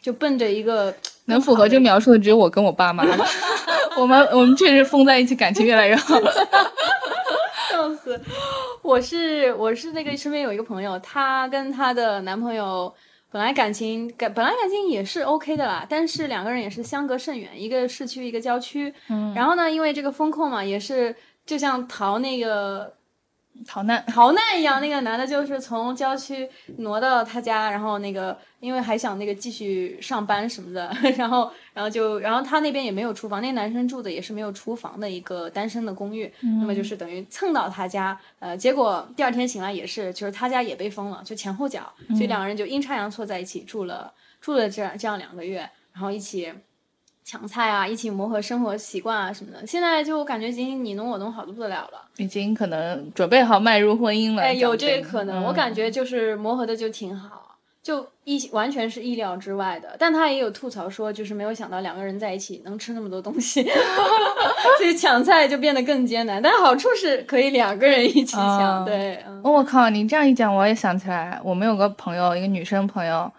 [0.00, 3.26] 就奔着一个能符合这个描述的只有我跟我爸妈了。
[3.98, 6.14] 我们我们确实封在一起，感情越来越好。
[7.68, 8.20] 笑死！
[8.80, 12.94] 我是我是那个身边有一个朋友，她跟她的男朋友
[13.32, 18.94] 本来感情感本来感情也是 OK 的啦，但是两个人也是相隔甚远，一个市区一个郊区。
[19.08, 19.34] 嗯。
[19.34, 21.12] 然后呢，因为这个风控嘛，也是
[21.44, 22.94] 就像逃那个。
[23.66, 45.58] 逃难，逃难一样，那个男的就是从郊区挪到他家，然后那个因为还想那个继续上班什么的， 然后然后就然后他那边也没有厨房，那个男生住的也是没有厨房的一个单身的公寓，那么就是等于蹭到他家，呃，结果第二天醒来也是，就是他家也被封了，就前后脚，所以两个人就阴差阳错在一起住了住了这样这样两个月，
[45.92, 46.52] 然后一起。
[47.24, 54.42] 抢菜啊，一起磨合生活习惯啊什么的，现在就感觉已经你侬我侬好的不得了了，已经可能准备好迈入婚姻了。
[54.42, 59.94] 哎，有这个可能，我感觉就是磨合的就挺好，就意完全是意料之外的。
[59.98, 63.62] 但他也有吐槽说，就是没有想到两个人在一起能吃那么多东西，
[64.78, 66.42] 所以抢菜就变得更艰难。
[66.42, 68.84] 但好处是可以两个人一起抢。
[68.84, 73.30] 对，我靠，你这样一讲，我也想起来，我们有个朋友，一个女生朋友。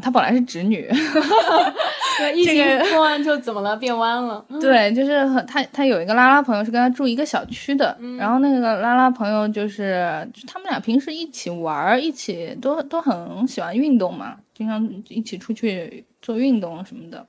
[0.00, 0.88] 她本来是直女，
[2.18, 3.76] 对，疫情过完就怎么了？
[3.76, 4.42] 变弯了。
[4.60, 17.26] 对，就是和她，她有一个拉拉朋友是跟她住一个小区的，然后那个拉拉朋友就是他们俩平时一起玩，一起都都很喜欢运动嘛，经常一起出去做运动什么的。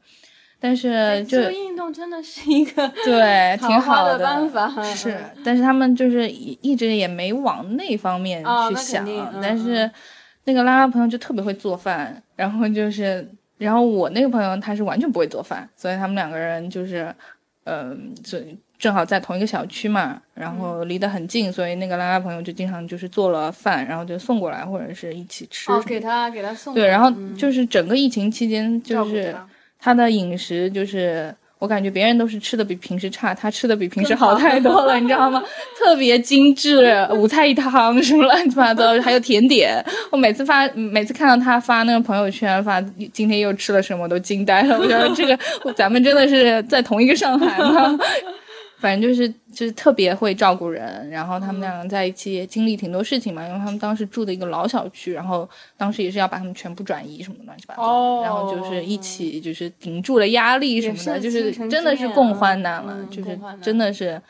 [0.59, 9.05] 但是就做运动真的是一个对 挺好的办法， 是，但是他们就是一一直也没往那方面去想，
[9.41, 9.91] 但是。
[10.45, 13.27] 那个拉拉朋友就特别会做饭，然后就是，
[13.57, 17.13] 然后我那个朋友他是完全不会做饭，所以他们两个人就是，
[17.63, 18.37] 嗯，就
[18.77, 25.71] 正好在同一个小区嘛，然后离得很近，所以那个拉拉朋友就经常就是做了饭，然后就送过来或者是一起吃。
[25.71, 26.73] 哦，给他给他送。
[26.73, 29.35] 对，然后就是整个疫情期间，就是
[29.79, 31.35] 他的饮食就是。
[31.63, 35.41] 我感觉别人都是吃的比平时差，他吃的比平时好太多了，你知道吗？
[35.79, 39.81] 特别精致，五菜一汤什么乱七八糟，还有甜点。
[40.11, 42.81] 我每次发，每次看到他发那个朋友圈，发
[43.13, 44.77] 今天又吃了什么，都惊呆了。
[44.77, 45.39] 我觉得这个
[45.73, 47.97] 咱们真的是在同一个上海吗？
[48.83, 64.21] 反正就是就是特别会照顾人，然后他们两个在一起也经历挺多事情嘛，因为他们当时住的一个老小区，然后当时也是要把他们全部转移什么乱七八糟，然后就是一起就是顶住了压力什么的，就是真的是共患难了，就是真的是。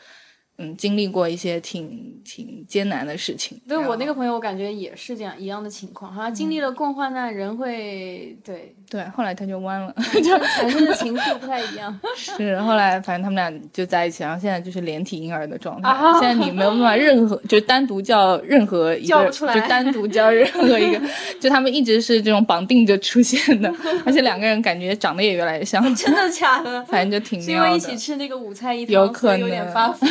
[0.56, 3.60] 嗯，经历过一些挺挺艰难的事情。
[3.66, 6.14] 对我那个朋友，我感觉也是这样一样的情况。
[6.14, 11.98] 好像经历了共患难，人会对对，后来他就弯了， 就产生的情绪不太一样。
[12.16, 15.88] 是后来，反正他们俩就在一起，然后现在就是连体婴儿的状态。
[16.20, 21.00] 现在你没有办法任何就单独叫任何一个，就单独叫任何一个，
[21.40, 23.72] 就他们一直是这种绑定着出现的，
[24.04, 25.82] 而且两个人感觉长得也越来越像。
[25.94, 26.82] 真的假的？
[26.84, 30.06] 反正就挺因为一起吃那个午餐一有可能有点发福。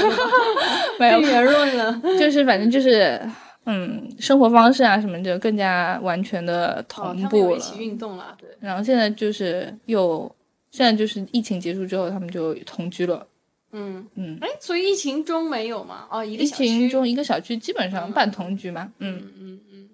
[0.99, 3.19] 没圆润了，就是反正就是，
[3.65, 7.57] 嗯，生活方式啊什么就更加完全的同步了。
[7.57, 8.49] 一起运动了，对。
[8.59, 10.29] 然后现在就是又，
[10.71, 13.25] 现在就是疫情结束之后，他们就同居了。
[13.71, 16.07] 嗯嗯，哎，所以疫情中没有吗？
[16.11, 18.91] 哦，一个疫情中一个小区基本上半同居嘛。
[18.99, 19.89] 嗯嗯嗯。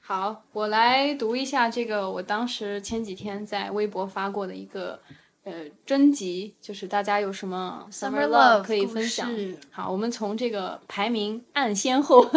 [0.00, 5.00] 好，我来读一下这个，我当时前几天在微博发过的一个。
[5.46, 5.52] 呃
[5.86, 9.30] 征集，就是大家有什么 Summer love 可以分享。
[9.70, 12.28] 好，我们从这个排名按先后。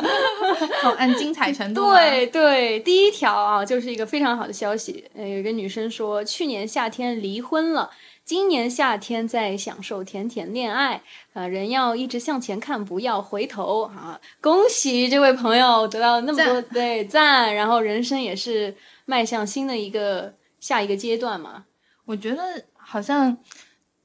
[0.82, 5.04] 从按精彩程度吗，对对，第一条啊，就是一个非常好的消息。
[5.16, 7.90] 呃，有一个女生说，去年夏天离婚了，
[8.24, 11.02] 今年夏天在享受甜甜恋爱。
[11.34, 14.20] 啊、人要一直向前看，不要回头啊！
[14.42, 21.66] 恭喜这位朋友得到那么多对赞，然后人生也是迈向新的一个下一个阶段嘛。
[22.06, 22.42] 我觉得
[22.90, 23.38] 好像，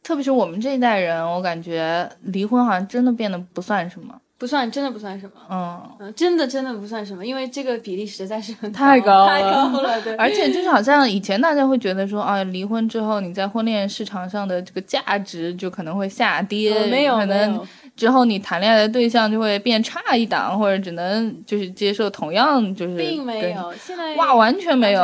[0.02, 4.14] 特别是我们这一代人，我感觉离婚好像真的变得不算什么。
[4.36, 5.32] 不算，真的不算什么。
[5.48, 10.14] 嗯，嗯，真的真的不算什么，因为这个比例实在是很太高太了高了，对。
[10.18, 17.66] 而且就是好像以前大家会觉得说，啊，离婚之后你在婚恋市场上的这个价值就可能会下跌，呃没有没可能有，
[17.96, 23.72] 之后你谈恋爱的对象就会变差一档，或者只能就是接受同样就是并没有。
[23.74, 25.02] 现在哇，完全没有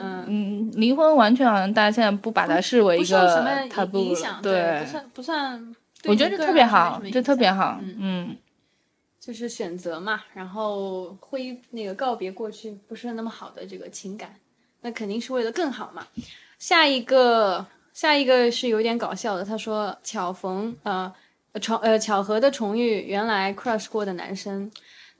[0.00, 3.50] 嗯嗯，离婚完全好像大家现在不把它视为一个受什么
[3.92, 5.76] 影响，对不，算不算。
[6.04, 8.36] 我觉得这特别好，这特别好，嗯嗯，
[9.20, 14.34] 就是选择嘛，然后挥那个告别过去不是那么好的这个情感，
[14.80, 16.06] 那肯定是为了更好嘛。
[16.58, 21.12] 下一个，下一个是有点搞笑的，他说巧逢呃
[21.60, 24.70] 重呃巧合的重遇原来 crush 过的男生。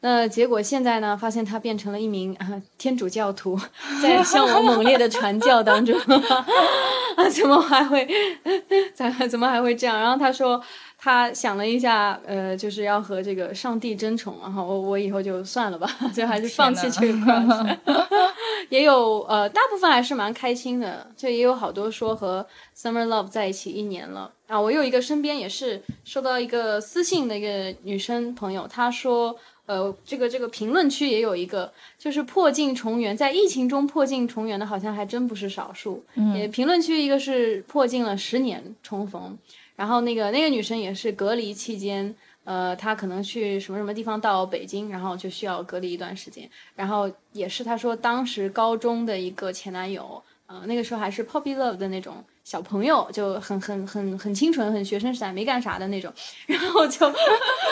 [0.05, 1.16] 那结果现在呢？
[1.16, 3.57] 发现他变成了一名啊天主教徒，
[4.03, 5.97] 在向我猛烈的传教当中，
[7.14, 8.09] 啊，怎么还会，
[8.95, 9.97] 怎怎么还会这样？
[10.01, 10.61] 然后他说，
[11.04, 17.78] 他想了一下，呃，就是要和这个上帝争宠，然后我我以后就算了吧， 就还是放弃这个。
[18.70, 24.60] 也有呃，大部分还是蛮开心的，就也有好多说和 Summer Love 在一起一年了啊。
[24.60, 29.36] 我有一个身边也是收到一个私信的一个女生朋友，她说。
[29.64, 36.04] 呃，这个这个评论区也有一个，就是破镜重圆，在疫情中破镜重圆的，好像还真不是少数。
[36.16, 39.38] 嗯，也评论区一个是破镜了十年重逢，
[39.83, 42.14] 然后那个那个女生也是隔离期间，
[42.45, 56.12] 呃，她可能去什么什么地方到北京，然后就需要隔离一段时间，然后也是她说当时高中的一个前男友，呃，那个时候还是 Poppy Love 的那种小朋友，就很很很很清纯，很学生时代没干啥的那种，
[56.46, 57.11] 然后就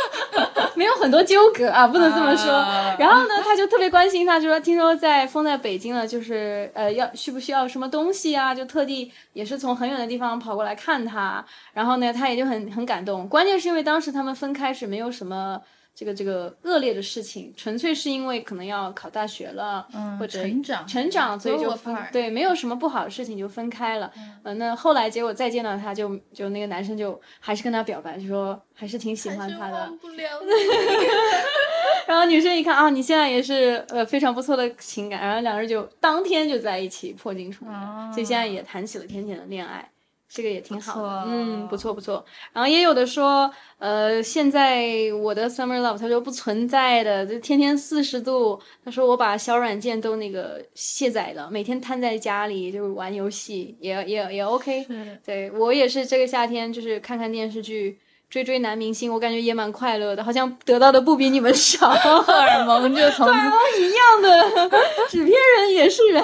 [0.77, 2.53] 没有很多纠葛啊，不能这么说。
[2.53, 11.45] 啊然后呢，他就特别关心他，就说听说在封在北京了，就是呃要需不需要什么东西啊，就特地也是从很远的地方跑过来看他。
[11.73, 13.29] 然后呢，他也就很很感动。
[13.29, 15.61] 关键是因为当时他们分开是没有什么。
[15.95, 24.11] 这个这个恶劣的事情，纯粹是因为可能要考大学了，嗯或者成长成长，所以就分对，没有什么不好的事情就分开了。
[24.45, 29.79] 嗯、那后来结果再见到他就就那个男生就还是跟他表白，就说还是挺喜欢他的。
[29.79, 30.25] 忘不了
[32.07, 39.89] 然后女生一看啊，你现在也是呃非常不错的情感，然后两人就当天就在一起破镜重圆，哦所以现在也谈起了甜甜的恋爱，
[40.33, 42.25] 这个也挺好的，嗯，不错不错。
[42.53, 44.87] 然后也有的说，呃，现在
[45.21, 57.99] 我的 summer love，他说不存在的，就天天四十度，他说我把小软件都那个卸载了，每天瘫在家里就是玩游戏，也也也 OK，是对我也是这个夏天就是看看电视剧。
[58.31, 61.91] 追追男明星，我感觉也蛮快乐的，好像得到的不比你们少。
[62.23, 64.71] 荷尔蒙就从荷尔蒙一样的，
[65.09, 66.23] 纸片人也是人，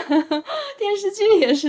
[0.78, 1.68] 电视剧也是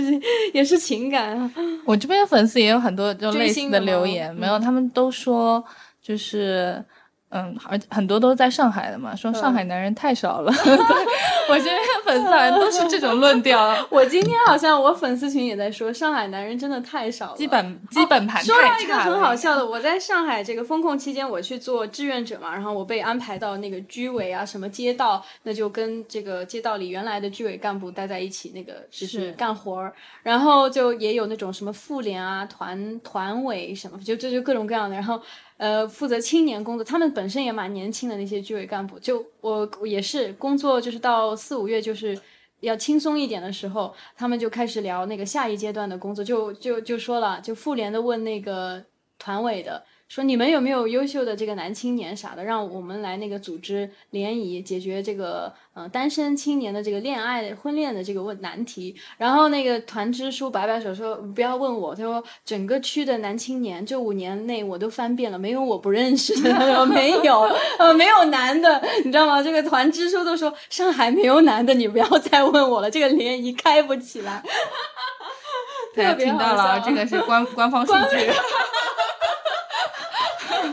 [0.54, 1.50] 也是情感啊。
[1.84, 5.62] 我这边粉丝也有很多就类似的留言，没有，他们都说
[6.00, 6.84] 就是。
[7.30, 10.50] 嗯，而很多都是在上海的嘛，说上海男人太少了。
[11.50, 17.36] 我这边粉丝好像都是这种论调， 我今天好像我粉丝群也在说，上海男人真的太少了。
[17.36, 19.18] 基本基本盘说到太一个很。
[19.18, 35.20] 好笑的，我在上海这个封控期间，我去做志愿者嘛，然后我被安排到那个居委啊，什么街道，那就跟这个街道里原来的居委干部待在一起，那个就是是干活儿，然后就也有那种什么妇联啊、团团委什么，就这就各种各样的，然后。
[35.58, 42.18] 呃，负责青年工作，他们本身也蛮年轻的那些居委干部，就我也是工作，就是到四五月就是
[42.60, 48.82] 要轻松一点的时候，他们就开始聊那个下一阶段的工作，就就就说了，就妇联的问那个
[49.18, 49.84] 团委的。
[50.08, 58.96] 说你们有没有优秀的这个男青年啥的，让我们来那个组织联谊，解决这个呃单身青年的这个恋爱婚恋的这个问难题。
[59.18, 66.50] 然后那个团支书摆摆手说不要问我，他说整个区的男青年这五年内我都翻遍了，没有我不认识的。
[66.56, 67.40] 他说没有，
[67.78, 69.42] 呃没有男的，你知道吗？
[69.42, 74.42] 这个团支书都说上海没有男的，你不要再问我了，这个联谊开不起来。
[75.94, 78.30] 大家特别听到了这个是官官方数据。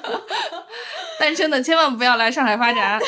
[1.20, 3.00] 单身的千万不要来上海发展啊！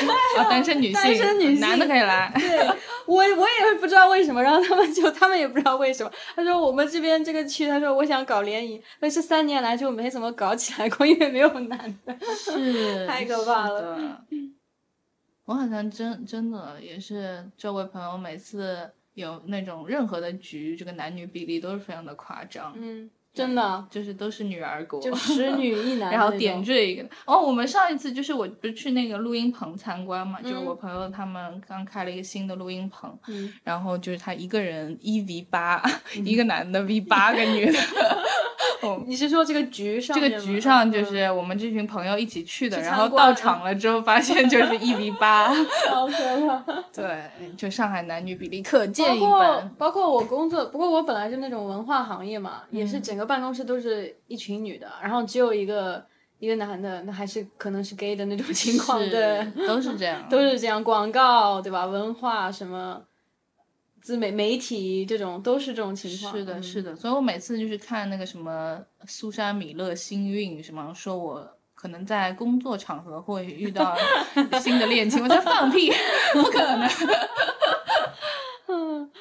[0.50, 2.32] 单身女性，单身女性男的可以来。
[2.36, 2.58] 对，
[3.06, 6.12] 我我也不知道为什么，然后他们就他们也不知道为什么。
[6.36, 14.21] 他说我们这边这个区，他说我想搞联谊，但是三年来就没怎么搞起来过，因为没有男的，是 太可怕了。
[15.45, 22.73] 我好像真真的也是周围朋友每次有那种任何的局，这个男女比例都是非常的夸张。
[22.75, 23.10] 嗯。
[23.38, 23.85] 真的。
[23.90, 27.08] 就是都是女儿国，就十女一男， 然后点缀一个。
[27.25, 33.17] 哦，我们上一次就是我不是去那个录音棚参观嘛，就是我朋友他们刚开了一个新的录音棚，
[33.63, 35.81] 然后就是他一个人一 v 八，
[36.25, 37.79] 一个男的 v 八个女的。
[38.82, 40.19] 哦，你是说这个局上？
[40.19, 45.50] 这个局上就是我们这群朋友一起去的，然后到场了之后发现就是一比八，
[45.90, 46.13] 好可
[46.48, 46.84] 怕。
[46.94, 49.73] 对，就上海男女比例可见一斑。
[49.78, 56.06] 包括我工作，不过我本来就那种文化行业嘛，也是整个办公室都是一群女的，然后只有一个
[56.40, 60.84] 一个男的，那还是可能是 gay 的那种情况，对，都是这样， 都是这样。
[60.84, 61.86] 广告对吧？
[61.86, 63.02] 文化什么。
[64.08, 71.45] 自媒媒体这种都是这种情况，是的，是的，所以我每次就是看那个什么苏珊米勒星运什么，说我
[71.75, 73.97] 可能在工作场合会遇到
[74.63, 75.91] 新的恋情，我在放屁，
[76.31, 76.89] 不可能。
[78.67, 79.12] 嗯，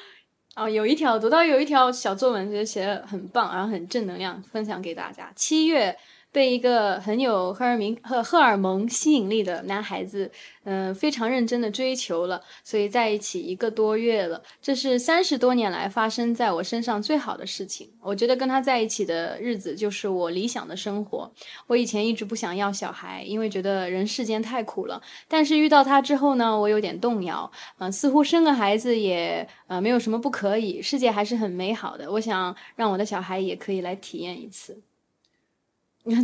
[0.55, 5.29] 哦，有一条读到有一条小作文，觉得写的很棒，然后很正能量，分享给大家。
[5.35, 5.97] 七月。
[6.37, 10.31] 被一个很有荷尔明荷荷尔蒙吸引力的男孩子，
[10.65, 14.39] 嗯，非常认真的追求了，所以在一起一个多月了。
[14.61, 17.89] 这是三十多年来发生在我身上最好的事情。
[17.99, 21.31] 我觉得跟他在一起的日子就是我理想的生活。
[21.65, 25.01] 我以前一直不想要小孩，因为觉得人世间太苦了。
[25.27, 32.11] 但是遇到他之后呢，我有点动摇，嗯，似乎生个孩子也呃没有什么不可以，世界还是很美好的。
[32.11, 34.79] 我想让我的小孩也可以来体验一次。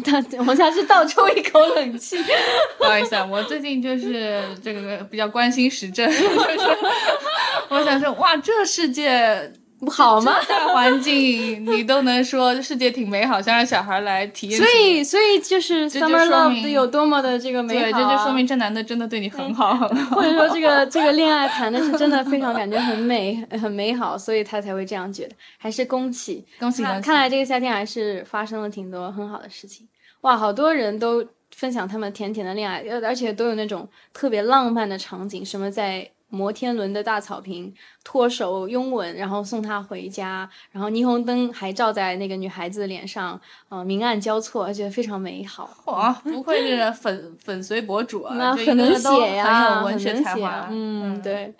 [0.03, 2.17] 他 我想是倒抽一口冷气，
[2.77, 6.27] 不好意思啊，我最近就是这个比较关心时政，就是
[7.69, 9.51] 我想说，哇，这世界
[9.89, 10.35] 好吗？
[10.47, 19.75] 大 环境你都能说世界挺美好，想让小孩来体验，所以所以就是 summer love 有多么的这个美好，对，这就说明这男的真的对你很好，
[20.11, 26.83] 或者说这个这个恋爱谈的是真的非常感觉很美 很美好，所以他才会这样觉得，还是恭喜恭喜！
[26.83, 29.87] 看来这个夏天还是发生了挺多很好的事情。
[30.21, 31.25] 哇，好多人都
[31.55, 37.71] 分享他们甜甜的恋爱，而且都有那种特别浪漫的场景，什么在摩天轮的大草坪
[38.03, 45.69] 脱手拥吻，然后送她回家，然后霓虹灯还照在那个女孩子脸上，嗯，明暗交错，而且非常美好。
[45.85, 50.67] 哇，不愧是粉粉随博主啊，那很能写呀，很有文学才华。
[50.71, 51.53] 嗯，对。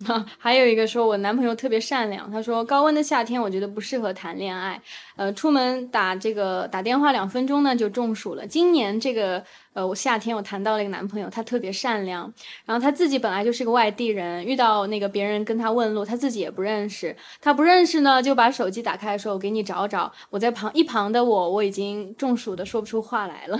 [0.38, 2.30] 还有一个说，我男朋友特别善良。
[2.30, 4.80] 他说，高温的夏天，我觉得不适合谈恋爱。
[5.16, 8.46] 呃，出门打这个打电话两分钟呢，就中暑了。
[8.46, 9.42] 今年这个
[9.72, 12.32] 呃，我夏天我谈到了一个男朋友，他特别善良。
[12.64, 17.16] 然后他自己本来就是个外地人，遇到那个别人跟他问路，他自己也不认识。
[17.40, 23.58] 他不认识呢，就把手机打开说：“我给你找找。”我在旁一旁的我，我已经中暑的说不出话来了。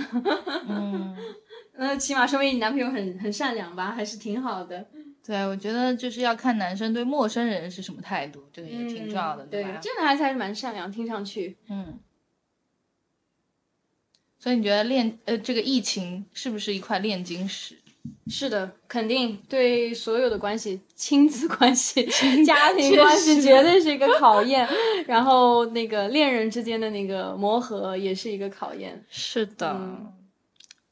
[0.69, 1.17] 嗯，
[1.77, 4.85] 那起码说明你男朋友很很善良吧，还是挺好的。
[5.29, 9.77] 对，我觉得就是要看男生对陌生人是什么态度，这个也挺重要的，对吧？
[9.79, 11.99] 这个孩子还是蛮善良，听上去，嗯。
[14.39, 17.75] 所以你觉得炼呃这个疫情是不是一块炼金石？
[18.25, 22.03] 是的，肯定对所有的关系，亲子关系、
[22.43, 24.67] 家庭关系绝对是一个考验。
[25.05, 29.05] 然后那个恋人之间的那个磨合也是一个考验。
[29.11, 29.79] 是的。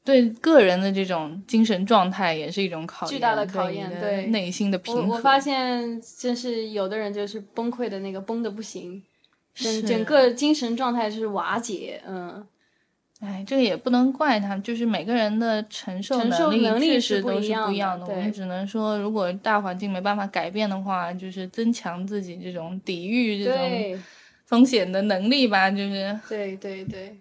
[0.08, 5.06] 对个人的这种精神状态也是一种考验，巨大的考验，对内心的平衡。
[5.06, 9.02] 我我发现，真是有的人就是崩溃的那个崩的不行，
[9.54, 12.00] 整整个精神状态就是瓦解。
[12.06, 12.42] 嗯，
[13.20, 18.06] 哎，这个也不能怪他，就是每个人的承受能力确实都是不一样的。
[18.06, 24.00] 我们只能说，如果大环境没办法改变的话，就是增强自己这种抵御这种
[24.46, 25.70] 风险的能力吧。
[25.70, 27.14] 就是，对对对。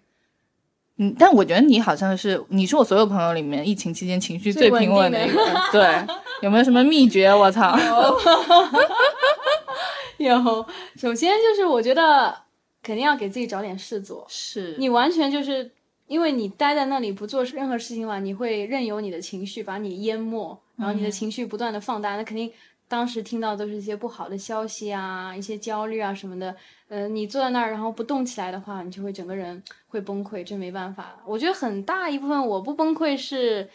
[0.98, 5.39] 嗯，但我觉得你好像是，你是我所有朋友里面疫情期间情绪最平稳的一个。
[5.72, 6.04] 对，
[6.41, 7.34] 有没有什么秘诀？
[7.34, 7.78] 我操！
[10.18, 12.36] 有，首先就是我觉得
[12.82, 14.26] 肯定要给自己找点事做。
[14.28, 15.70] 是你完全就是
[16.08, 22.52] 因为你待在那里不做任何事情的话，你会任由你的情绪把你淹没，然后你的情绪不断的放大，那肯定
[22.88, 26.55] 当时听到都是一些不好的消息啊，一些焦虑啊什么的。
[26.89, 31.21] 嗯，你坐在那儿，然后不动起来的话，你就会整个人会崩溃，这没办法。
[31.25, 33.67] 我觉得很大一部分我不崩溃是，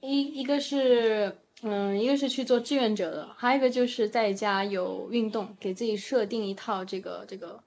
[0.00, 7.60] 一一个是，嗯，一个是去做志愿者的，还有一个就是在家有运动，给自己设定一套这个这个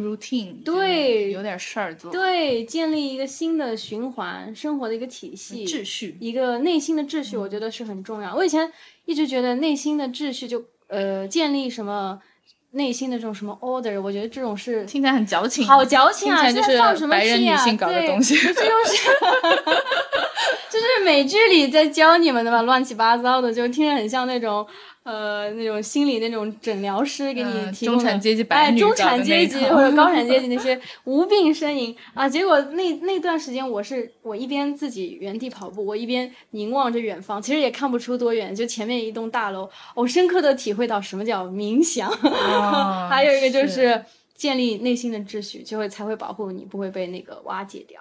[0.00, 8.34] routine，对，有点事儿做，对，建立一个新的循环，生活的一个体系、秩序，一个内心的秩序，我觉得是很重要。
[8.34, 8.72] 我以前
[9.04, 12.20] 一直觉得内心的秩序就呃建立什么。
[12.72, 16.52] 内心的这种什么 order，我觉得这种是听起来很矫情，好矫情啊！
[16.52, 19.08] 就是白人女性搞的东西，这就是，
[20.70, 22.62] 就是美剧里在教你们的吧？
[22.62, 24.64] 乱七八糟的，就听着很像那种。
[25.02, 42.10] 呃，那种心理那种诊疗师给你提供中产阶级哎，中产阶级或者高产阶级那些无病呻吟啊，结果那那段时间我是我一边自己原地跑步，我一边凝望着远方，其实也看不出多远，就前面一栋大楼，我深刻的体会到什么叫冥想，
[43.08, 48.00] 还有一个就是建立内心的秩序，就会才会保护你不会被那个瓦解掉。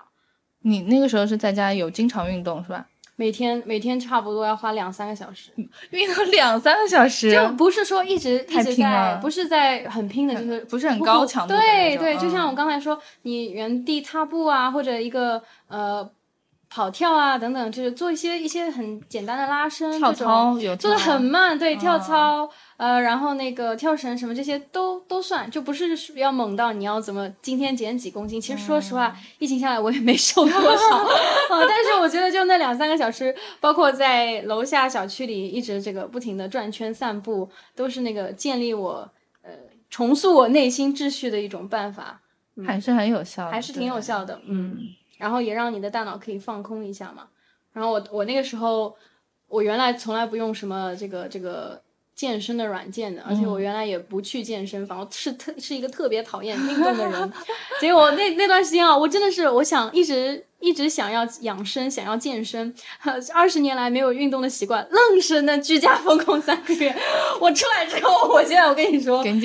[0.64, 2.86] 你那个时候是在家有经常运动是吧？
[3.20, 5.52] 每天每天差不多要花两三个小时，
[5.92, 11.54] 运动两三个小时，就不是说一直一直在，不是在很拼的，就是不是很高强度。
[11.54, 16.10] 对对，就像我刚才说，你原地踏步啊，或者一个呃。
[16.72, 22.48] 跑跳啊，等等，就是做一些一些很简单的拉伸，跳操有做的很慢，对，跳操，
[22.78, 28.40] 呃，然后那个跳绳什么这些都都算，就不是要猛到你要怎么今天减几公斤。
[28.40, 31.08] 其实说实话，疫情下来我也没瘦多少，啊，
[31.68, 39.10] 但是我觉得就那两三个小时，包括在楼下小区里一直这个不停的转圈散步，都是那个建立我
[39.42, 39.50] 呃
[39.90, 42.22] 重塑我内心秩序的一种办法，
[42.64, 44.78] 还是很有效，还是挺有效的，嗯。
[45.20, 47.28] 然后也让你的大脑可以放空一下嘛。
[47.74, 48.96] 然后我我那个时候，
[49.48, 51.80] 我原来从来不用什么这个这个
[52.16, 57.32] 健身的软件的，而且我原来也不去健身房，是特是一个特别讨厌运动的人。
[57.80, 60.48] 结果那那段时间啊，我真的是我想一直。
[60.60, 62.74] 一直想要养生，想要健身，
[63.34, 66.94] 二十年来没有运动的习惯，愣是那居家风控三个月。
[67.40, 69.40] 我出来之后，我现在我跟你说，健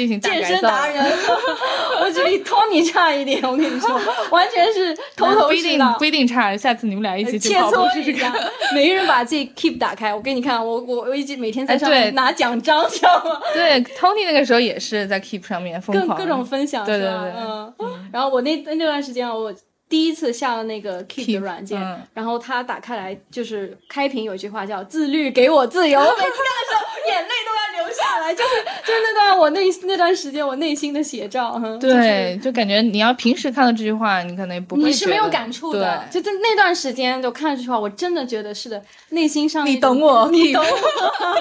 [0.44, 1.04] 身达人，
[2.00, 3.40] 我只比 Tony 差一点。
[3.42, 4.00] 我跟你说，
[4.30, 6.56] 完全是头头是道，不一定差。
[6.56, 8.34] 下次你们俩一起切磋一下，
[8.74, 13.40] 每个人把自己 Keep 打开，我给你看，我我我一直每天在上面拿奖章，知道吗？
[13.54, 17.72] 对，Tony 那个时候也是在 Keep 上面疯狂各种分享，对对对，嗯。
[18.12, 19.54] 然后我那那段时间我。
[19.94, 21.80] 第一次下了那个 Keep 的软件，
[22.12, 28.50] 然后他打开来就是开屏有一句话叫“自律给我自由”， 每次看的时候眼泪都要流下来，就是
[28.84, 31.62] 就是那段我内那段时间我内心的写照。
[31.78, 36.04] 对，就感觉你要平时看到这句话，你可能不会，你是没有感触的。
[36.10, 41.40] 就在那段时间就看这句话，我真的觉得是的，内心上你懂我，你懂我。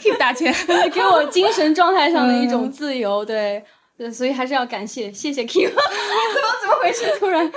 [0.00, 0.54] Keep 打钱，
[0.90, 3.62] 给我精神状态上的一种自由，对。
[4.10, 5.68] 所以还是要感谢，谢谢 Q。
[5.68, 5.82] 怎么
[6.62, 7.06] 怎么回事？
[7.18, 7.52] 突然，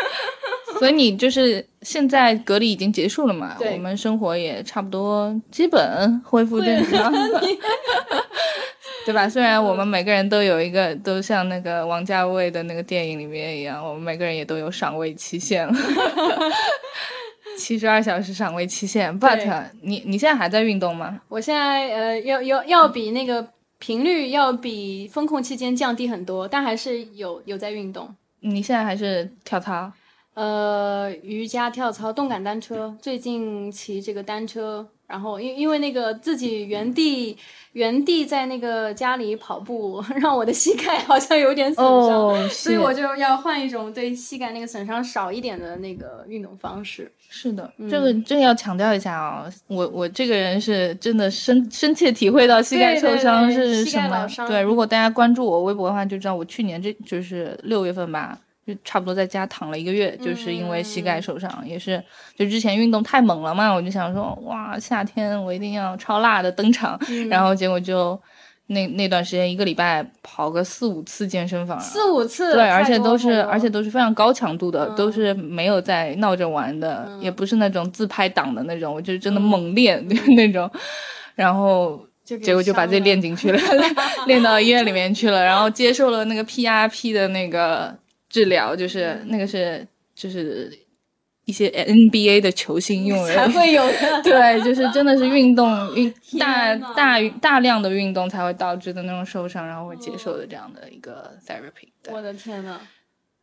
[0.80, 3.56] 所以你就是现在隔离已经结束了嘛？
[3.60, 7.12] 我们生活也差不多基本恢复正常，
[9.06, 9.30] 对 吧？
[9.30, 15.74] 虽然我们每个人都有一个，都像那个王家卫的那个电影里面一样，我们每个人也都有赏味期限了，
[17.58, 19.18] 七十二小时赏味期限。
[19.20, 21.22] But 你你现在还在运动吗？
[21.30, 23.48] 我现在呃，要要要比那个。
[23.86, 28.10] 频率要比风控期间降低很多，但还是有有在运动。
[28.40, 29.94] 你现在还是跳操？
[30.36, 32.96] 呃，瑜伽、跳操、动感单车。
[33.02, 37.38] 最近骑这个单车，然后因因为那个自己原地
[37.72, 47.10] 原地在那个家里跑步， 让我的膝盖好像有点损伤，所以我就要换一种对膝盖那个损伤少一点的那个运动方式。
[47.30, 54.28] 是的，这个这个要强调一下啊，我我这个人是真的深深切体会到膝盖受伤是什么。
[54.48, 62.04] 对，如果大家关注我微博的话，就知道我去年这就是六月份吧，就差不多在家躺了一个月，就是因为膝盖受伤，也是
[62.38, 67.00] 就之前运动太猛了嘛，我就想说哇，夏天我一定要超辣的登场，
[67.30, 68.20] 然后结果就。
[68.68, 80.04] 那那段时间一个礼拜跑个四五次健身房，四五次，对，而且都是而且都是非常高强度的，都是没有在闹着玩的，也不是那种自拍党的那种，我就是真的猛练
[80.36, 80.68] 那种，
[81.36, 83.60] 然后结果就把自己练进去了，
[84.26, 87.96] 练到医院里面去了，然后接受了那个 PRP 的那个
[88.36, 90.72] 治疗，就是那个是就是。
[91.48, 101.90] 一些 NBA 的球星用 才会有的， 对，就是真的是运动 运大大大量的运动才会导致的那种受伤，然后会接受的这样的一个 therapy。
[102.12, 102.80] 我的天呐，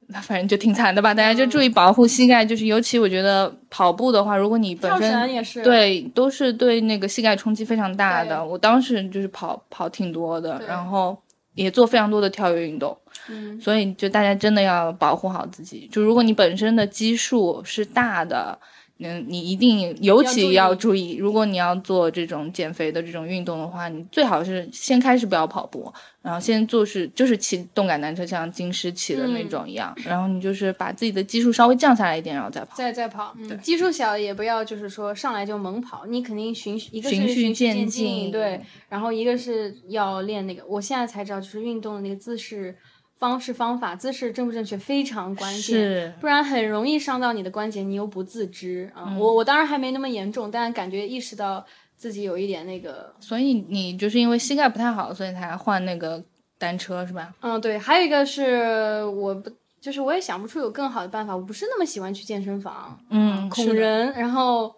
[0.09, 1.15] 那反正就挺惨的吧？
[1.15, 8.45] 大家就注意保护膝盖，就是尤其我觉得跑步的话，如果你本身也是对，都是对那个膝盖冲击非常大的。
[8.45, 11.17] 我当时就是跑跑挺多的，然后
[11.55, 12.97] 也做非常多的跳跃运动。
[13.29, 15.89] 嗯，所以就大家真的要保护好自己。
[15.93, 18.59] 就如果你本身的基数是大的，
[18.99, 32.77] 嗯，你一定尤其要注意，如果你要做这种减肥的这种运动的话，你最好是先开始不要跑步，然后先做是就是骑动感单车，像金狮骑的那种一样，然后你就是把自己的基数稍微降下来一点，然后再跑。
[32.77, 42.77] 再再跑，嗯，基数小也不要就是说上来就猛跑，你肯定循一个是循序渐进，对，然后一个是要练那个，我现在才知道就是运动的那个姿势。
[43.23, 49.17] 方式方法姿势正不正确非常关键，不然很容易伤到你的关节，你又不自知啊。
[49.17, 51.65] 我我当然还没那么严重，但感觉意识到
[51.97, 53.15] 自己有一点那个。
[53.21, 56.21] 所以你就是因为膝盖不太好，所以才换那个
[56.59, 57.33] 单车是吧？
[57.43, 57.79] 嗯，对。
[57.79, 59.49] 还有一个是我不
[59.81, 64.75] 就是我也想不出有更好的办法，我不是那么喜欢去健身房，嗯，恐人，然后。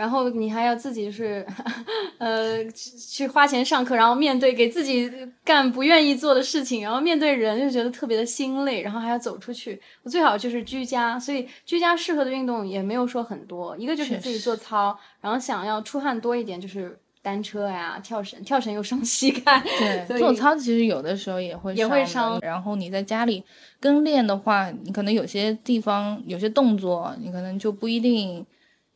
[0.00, 1.46] 然后你还要自己是，
[2.16, 5.12] 呃，去花钱上课，然后面对给自己
[5.44, 9.78] 干不愿意做的事情，然后面对人就觉得特别的心累，然后还要走出去。
[10.02, 19.62] 我最好就是居家，所以居家适合的运动也没有说很多，一个就是自己做操，然后想要出汗多一点就是单车呀、跳绳，跳绳又伤 膝盖。
[20.08, 22.38] 对，做操其实有的时候也会也会伤。
[22.40, 23.44] 然后你在家里
[23.78, 28.46] 跟练的话，你可能有些地方有些动作，你可能就不一定。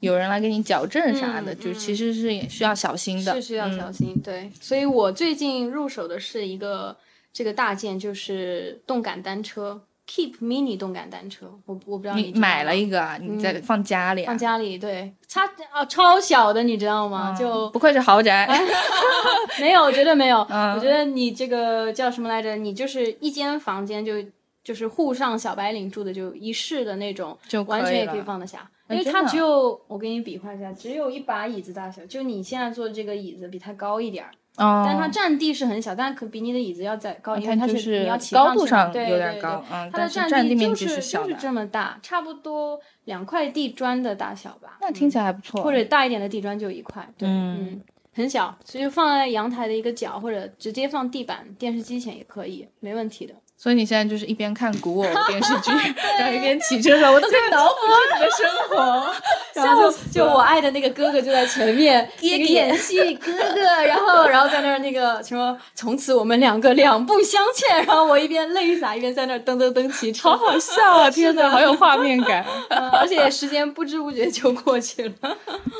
[0.05, 4.20] 有人来给你矫正啥的，就其实是也需要小心的，是需要小心。
[4.22, 6.96] 对，所以我最近入手的是一个
[7.32, 11.46] 这个大件，就是动感单车，Keep Mini 动感单车。
[11.66, 14.78] 我我不知道你买了一个，你在放家里，放家里。
[14.78, 17.34] 对，它啊超小的，你知道吗？
[17.38, 18.48] 就不愧是豪宅，
[19.59, 20.38] 没有，绝对没有。
[20.38, 22.57] 我觉得你这个叫什么来着？
[22.57, 24.12] 你就是一间房间就
[24.62, 28.70] 就是沪上小白领住的，就一室的那种，就完全也可以放得下。
[28.89, 44.76] 因为它只有，我给你比划一下，只有一把椅子大小，就你现在坐的这个椅子比它高一点儿，但它占地是很小，但可比你的椅子要再高，因为它是你要骑高度上有点高，嗯，它的占地面积是就是这么大，差不多两块地砖的大小吧。
[44.80, 47.80] 那听起来还不错，或者大一点的地砖就一块，对，嗯，
[48.12, 53.35] 很小，所以放在阳台的一个角，或者直接放地板电视机前也可以，没问题的。
[53.57, 55.70] 所以你现在就是一边看古偶电视剧，
[56.18, 59.14] 然后一边骑车，我都可以脑补出你的生活。
[59.55, 67.86] 然后就就我爱的那个哥哥就在前面演戏，哥哥，然后然后在那儿那个什么，从此我们两个两不相欠。
[67.86, 71.09] 然后我一边泪洒，一边在那儿噔噔噔骑车， 好好笑啊！
[71.09, 72.44] 天哪， 好有画面感，
[72.92, 75.12] 而且时间不知不觉就过去了。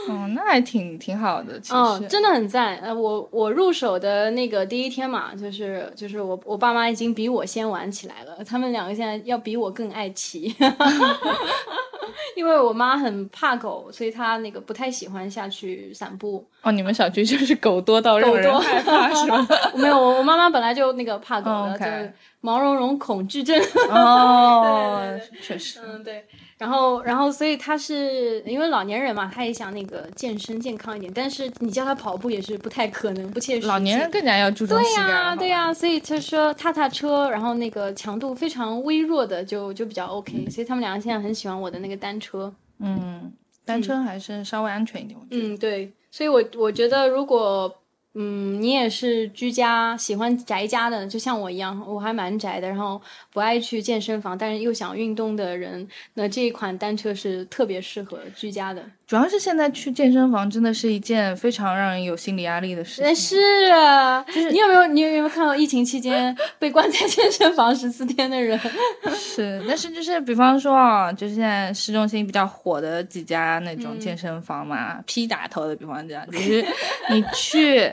[0.09, 2.77] 哦，那还挺挺好的，其实真的很赞。
[2.79, 7.64] 呃，我我入手的那个第一天嘛，就是就是我我爸妈已经比我先。
[7.69, 10.55] 玩起来了，他们两个现在要比我更爱骑，
[12.37, 16.45] 因为我妈很怕狗，所以她那个不太喜欢下去散步。
[16.62, 19.47] 哦，你们小区就是狗多到让人害怕是吗？
[19.75, 23.59] 没有，我我妈妈本来就那个怕狗的，就是毛茸茸恐惧症。
[23.91, 26.25] 哦，确实，嗯，对。
[26.57, 33.67] 然后，然后，所以他是因为老年人嘛，他也想那个健身健康一点，但是你叫他跑步也是不太可能，不切实际。
[33.67, 42.55] 老年人更加要注重对呀，对呀，所以他说踏踏车，然后那个强度非常微弱的就就比较 OK，所以他们两个现在很喜欢我的那个单车。
[42.79, 43.33] 嗯，
[43.65, 45.49] 单车还是稍微安全一点，我觉得。
[45.49, 47.75] 嗯，对，所以我我觉得如果。
[48.17, 53.01] 嗯，你也是居家喜欢宅家的，就像我一样，我还蛮宅的，然后
[53.33, 58.81] 不爱去健身房，但是又想运动的人，那这一款单车是特别适合居家的。
[59.07, 63.15] 主要是现在去健身房真的是一件非常让人有心理压力的事情。
[63.17, 68.59] 是啊，就是你有没有你有没有看到疫情期间 被关在健身房十四天的人？
[69.15, 76.65] 是，但是就是比方说啊，就是现在市中心比较火的几家那种健身房嘛，P 打头的，比方讲，就是
[77.11, 77.93] 你去。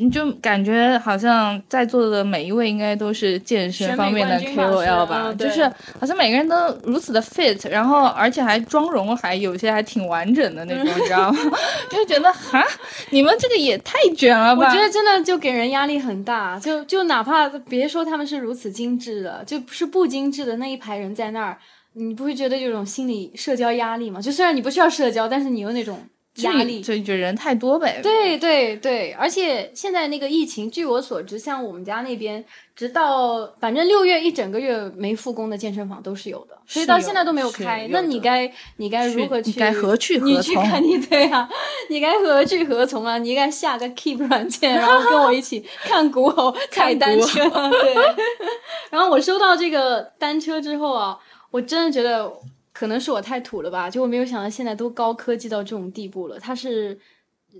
[0.00, 5.64] 你就感觉好像在座的每一位应该都是健身方面的 KOL 吧，就是
[5.98, 11.38] 好像每个人都如此的 fit，然后而且还妆容还有些还挺完整的那种，你知道吗？
[11.90, 12.64] 就觉得哈，
[13.10, 14.68] 你们这个也太卷了吧！
[14.68, 21.58] 我觉得真的就给人压力很大，就就哪怕别说他们是如此精致的，就是不精致的那一排人在那儿，
[21.94, 24.20] 你不会觉得有种心理社交压力吗？
[24.20, 25.98] 就虽然你不需要社交，但是你有那种。
[26.42, 28.00] 压力就就人太多呗。
[28.02, 32.44] 对对对，而且现在那个疫情，据我所知，像我们家那边，
[32.76, 37.88] 直到反正六月一整个月没复工的健身房都是有的，所以到现在都没有开。
[37.90, 39.58] 那你该你该如何去？
[39.58, 40.34] 该何去何从？
[40.34, 41.48] 你去看你对啊，
[41.88, 43.18] 你该何去何从啊？
[43.18, 47.42] 你应该下个 Keep 软件，然后跟我一起 看古偶踩单车。
[47.48, 47.94] 对。
[48.90, 51.18] 然后我收到这个单车之后啊，
[51.50, 52.32] 我真的觉得。
[52.78, 56.38] 可能是我太土了吧，就我没有想到现在都高科技到这种地步了。
[56.38, 56.96] 它是，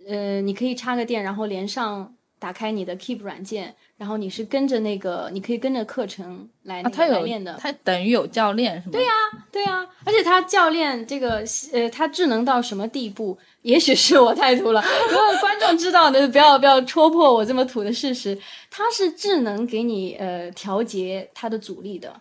[0.08, 6.82] 呃，你可以插个电，然后连上打开你的 Keep 软件，然后你是跟着那个，你可以跟着课程来
[7.24, 7.56] 练的。
[7.58, 8.92] 他等于有教练是吗？
[8.92, 9.12] 对呀、
[9.50, 11.42] 对啊，而且它教练这个
[11.72, 13.36] 呃，它智能到什么地步？
[13.62, 18.38] 也许是我太土了，如果观众知道的，不要不要戳破我这么土的事实。
[18.70, 22.20] 它是智能给你呃调节它的阻力的，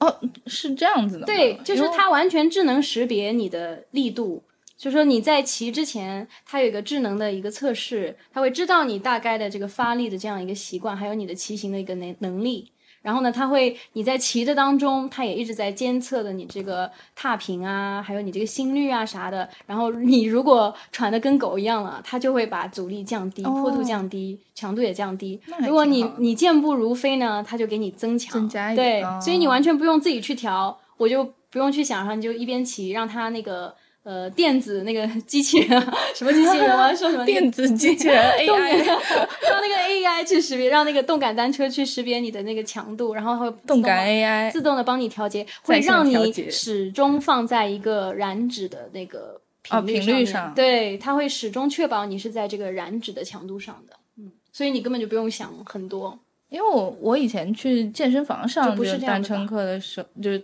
[0.00, 1.26] 哦，是这样子的。
[1.26, 4.42] 对，就是它完全智能识别你的力度。
[4.76, 12.70] 就说你在骑之前，它有一个智能的一个测试，它会知道你大概的这个发力的这样一个习惯，还有你的骑行的一个能能力。
[13.08, 19.48] 然后呢，它会你在骑的当中，它也一直在监测的你这个踏频啊，还有你这个心率啊啥的。
[19.64, 28.76] 然后你如果喘的跟狗一样了，它就会把阻力降低，坡度降低，强度也降低如果你你健步如飞呢，它就给你增强，增加一。
[28.76, 33.74] 对，哦所以你完全不用自己去调，我就不用去想，然后你就一边骑，让它那个
[34.08, 35.78] 呃电子那个机器人，
[36.14, 36.74] 什么机器人？
[36.74, 37.26] 我要说什么？
[37.26, 38.78] 电子机器人 AI
[39.50, 49.38] 让那个 AI 去识别，让那个动感单车去识别你的那个强度，然后会自动动感 AI 自动的帮你调节，会让你始终放在一个燃脂的那个
[49.68, 60.42] 哦频率面频率上对，它会始终确保你是在这个燃脂的强度上的，嗯，所以你根本就不用想很多，因为我我以前去健身房上单车课的时候，就是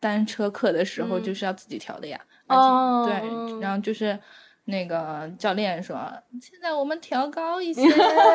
[0.00, 2.20] 单车课的时候，嗯就是要自己调的呀。
[2.48, 4.18] 哦对，然后就是
[4.66, 5.96] 那个教练说，
[6.40, 7.82] 现在我们调高一些，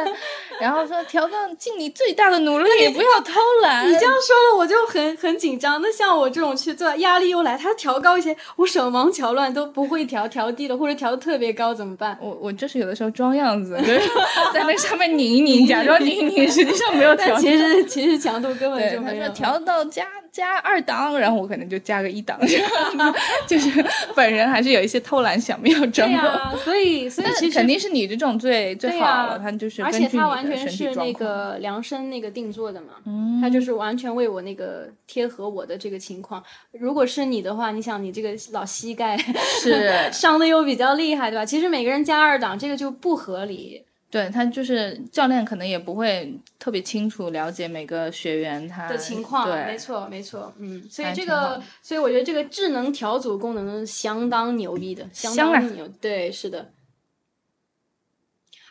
[0.61, 3.33] 然后说调高尽你最大的努力，不要偷
[3.63, 3.87] 懒。
[3.87, 5.81] 你这样说了，我就很很紧张。
[5.81, 12.15] 那像我这种去做，压力又来，他调高一些，我手忙脚乱都不会调，调低了或者调的特别高怎么办？
[12.21, 13.99] 我我就是有的时候装样子，就是
[14.53, 17.35] 在那上面拧一拧，假装拧一拧，实际上没有调。
[17.41, 19.33] 其实其实强度根本，就没有他说。
[19.33, 22.67] 调到加加二档， 然后我可能就加个一档，这样
[23.13, 26.13] 子就是本人还是有一些偷懒小妙招对。
[26.13, 31.13] 呀、所以所以其实肯定是你这种最最好了，他就是而且他完全是那。
[31.19, 36.41] 个量身那个定做的嘛，嗯它就是完全为我那个贴合我的这个情况。
[36.71, 39.17] 如果是你的话，你想你这个老膝盖
[39.61, 41.43] 是 伤的又比较厉害，对吧？
[41.45, 43.83] 其实每个人加二档这个就不合理。
[44.11, 56.71] 对他就是教练，可能也不会特别清楚了解每个学员他的情况，对，没错没错，嗯，所以这个，所以我觉得这个智能调组功能相当牛逼的，相当牛，对，是的。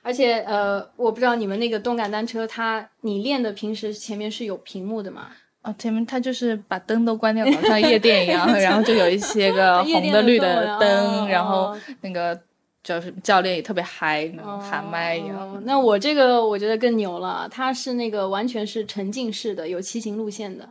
[0.02, 5.32] 而且呃，我不知道你们那个动感单车，它你练的平时前面是有屏幕的吗？
[5.62, 12.40] 哦，前面它就是把灯都关掉，好像夜店一样， 然后就有一些个红的、绿的灯，哦然后哦那个
[12.88, 15.36] 就是教练也特别嗨，喊麦一样。
[15.36, 20.66] 哦那我这个我觉得更牛了，它是那个完全是沉浸式的，有骑行路线的，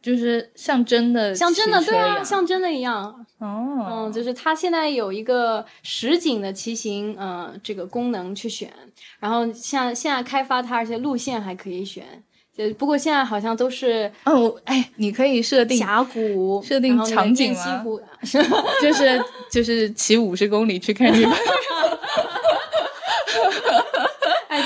[0.00, 3.26] 就是像真的像真的对像真的一样。
[3.38, 8.72] 哦，嗯，就是它现在有一个实景的骑行，呃，这个功能去选，
[9.20, 12.22] 然后像现在开发它，而且路线还可以选。
[12.56, 17.84] 就不过现在好像都是嗯，我哎，你可以设定峡谷，设定场景吗
[18.80, 21.34] 就是就是骑五十公里去看日本，
[24.48, 24.62] 哎，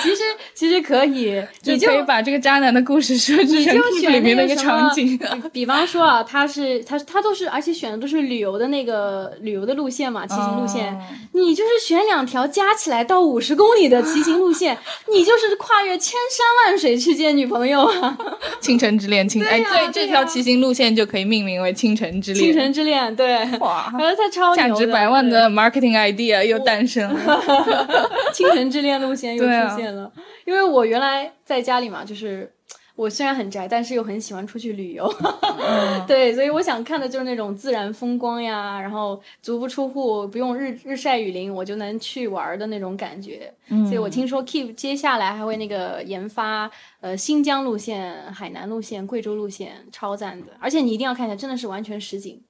[0.60, 5.16] 其实可以，就你就可以把这个渣男的故事设置成你就 Keep 选里面的一个场景。
[5.50, 10.92] 比比方说啊，他是他他都是，而且选的都是旅游的那个旅游的路线嘛，骑行路线。
[10.92, 10.98] 哦
[11.32, 14.76] 你就是选两条加起来到五十公里的骑行路线，
[15.10, 18.18] 你就是跨越千山万水去见女朋友啊！
[18.60, 22.44] 倾城之恋，倾哎，对这条骑行路线就可以命名为倾城之恋。
[22.44, 27.42] 倾城之恋，对，哇我，觉得它超牛价值百万的 marketing idea 又诞生了。
[27.46, 30.10] 对倾城之恋路线又出现了。
[30.50, 32.52] 因为我原来在家里嘛，就是
[32.96, 35.08] 我虽然很宅，但是又很喜欢出去旅游。
[35.58, 43.52] 嗯 对，所以我想看的就是那种自然风光呀，然后足不出户，不用日日晒雨淋，我就能去玩的那种感觉。
[43.68, 46.68] 嗯所以我听说 Keep 接下来还会那个研发
[47.00, 50.46] 呃新疆路线、海南路线、贵州路线，超赞的。
[50.58, 52.42] 而且你一定要看一下，真的是完全实景。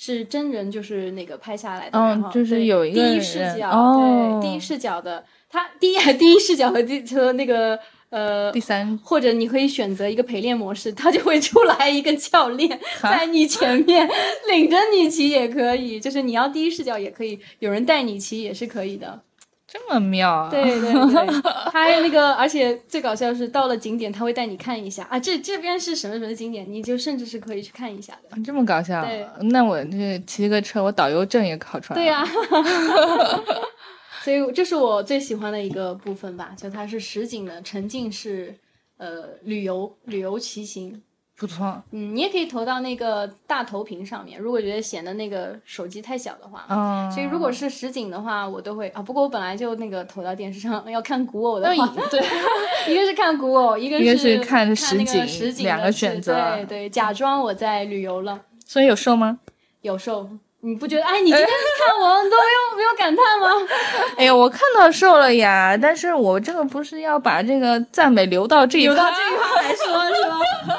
[0.00, 7.78] 是真人，就是那个拍下来的，嗯就是有一个第一视角，哦对，第一视角的，他第一 第一视角和第和那个
[8.10, 14.08] 呃第三，或者你可以选择一个陪练模式，他就会出来一个教练在你前面
[14.50, 19.22] 领着你骑也可以，就是你要第一视角也可以，有人带你骑也是可以的。
[19.70, 20.48] 这么妙啊！
[20.50, 28.42] 对对对，他还那个，而且最搞笑的是到了景点他会带你看一下啊，这这边是什么什么景点，你就甚至是可以去看一下的。
[28.42, 32.02] 这么搞笑对，那我这骑个车，我导游证也考出来了。
[32.02, 32.26] 对呀、
[34.22, 38.54] 所以这是我最喜欢的一个部分吧，就它是实景的沉浸式
[38.96, 41.02] 呃旅游旅游骑行。
[41.36, 41.80] 不错。
[41.92, 46.66] 嗯，你也可以投到那个大投屏上面，如果觉得显得那个手机太小的话。
[46.68, 49.00] 嗯，所以如果是实景的话，我都会啊。
[49.00, 52.20] 不过我本来就那个投到电视上，要看古偶的话，对，
[52.92, 56.34] 一个是看古偶，一个一个是看实景，实景两个选择。
[56.56, 58.42] 对对，假装我在旅游了。
[58.66, 59.38] 所以有瘦吗？
[59.82, 60.28] 有瘦。
[60.60, 61.02] 你不觉得？
[61.04, 63.48] 哎，你今天看我，你都没有没有感叹吗？
[64.18, 70.38] 哎呀，我看到瘦了呀，但是我这个不是要把这个赞美留到这一留到这一趴来说，是吧？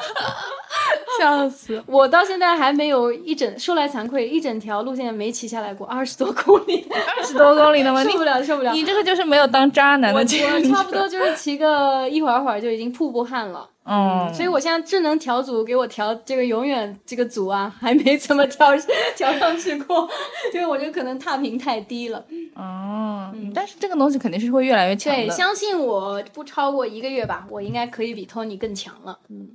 [1.18, 1.82] 笑死！
[1.86, 8.02] 我到现在还没有一整说来惭愧，一整条路线没骑下来过，二十多公里，二十多公里的吗？
[8.04, 8.72] 受不了，受不了！
[8.72, 10.70] 你这个就是没有当渣男的经历。
[10.70, 13.68] 我差不多就是骑个一会儿会儿就已经瀑布汗了。
[13.84, 18.68] 嗯，所以我现在智能调组给我调这个永远这个组啊，还没怎么调
[19.16, 20.08] 调上去过，
[20.54, 22.24] 因为我觉得可能踏频太低了。
[22.54, 25.18] 哦，但是这个东西肯定是会越来越强的。
[25.22, 29.18] 对，相信我不超过一个月吧，我应该可以比 Tony 更强了。
[29.28, 29.48] 嗯。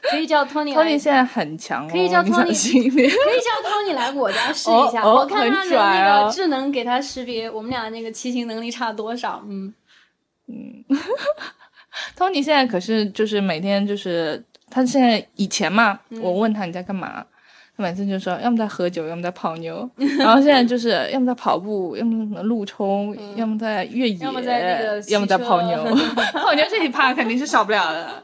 [0.00, 0.70] 可以叫 Tony。
[0.76, 9.42] Tony 现在很强，可以叫 Tony，可以叫 Tony 来我家试一下， 我看他的那个智能给他识别我们俩那个骑行能力差多少。
[9.48, 9.74] 嗯
[10.46, 10.84] 嗯
[12.16, 17.24] ，Tony 现在可是就是每天就是他现在以前嘛，我问他你在干嘛，
[17.76, 19.88] 他每次就说要么在喝酒，要么在泡妞，
[20.18, 25.84] 然后现在就是要么在跑步，要么什么路冲，要么在越野，要么在那个，要么在泡妞，
[26.32, 28.22] 泡妞这一趴肯定是少不了的。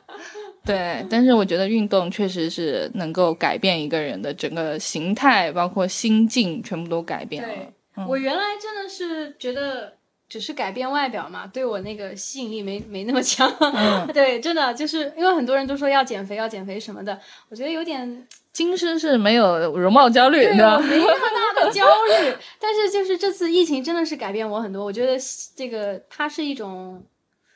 [0.64, 8.06] 对，但是我觉得运动确实是能够改变一个人的整个形态，包括心境，全部都改变了。
[8.06, 9.92] 我原来真的是觉得
[10.32, 13.46] 只是改变外表嘛，对我那个吸引力没没那么强。
[14.14, 17.20] 对，真的就是因为很多人都说要减肥，要减肥什么的，
[17.50, 18.26] 我觉得有点。
[18.50, 20.78] 今生是没有容貌焦虑，对吧？
[20.78, 24.82] 没那么大的焦虑，但是就是这次疫情真的是改变我很多。
[24.82, 25.18] 我觉得
[25.54, 27.02] 这个它是一种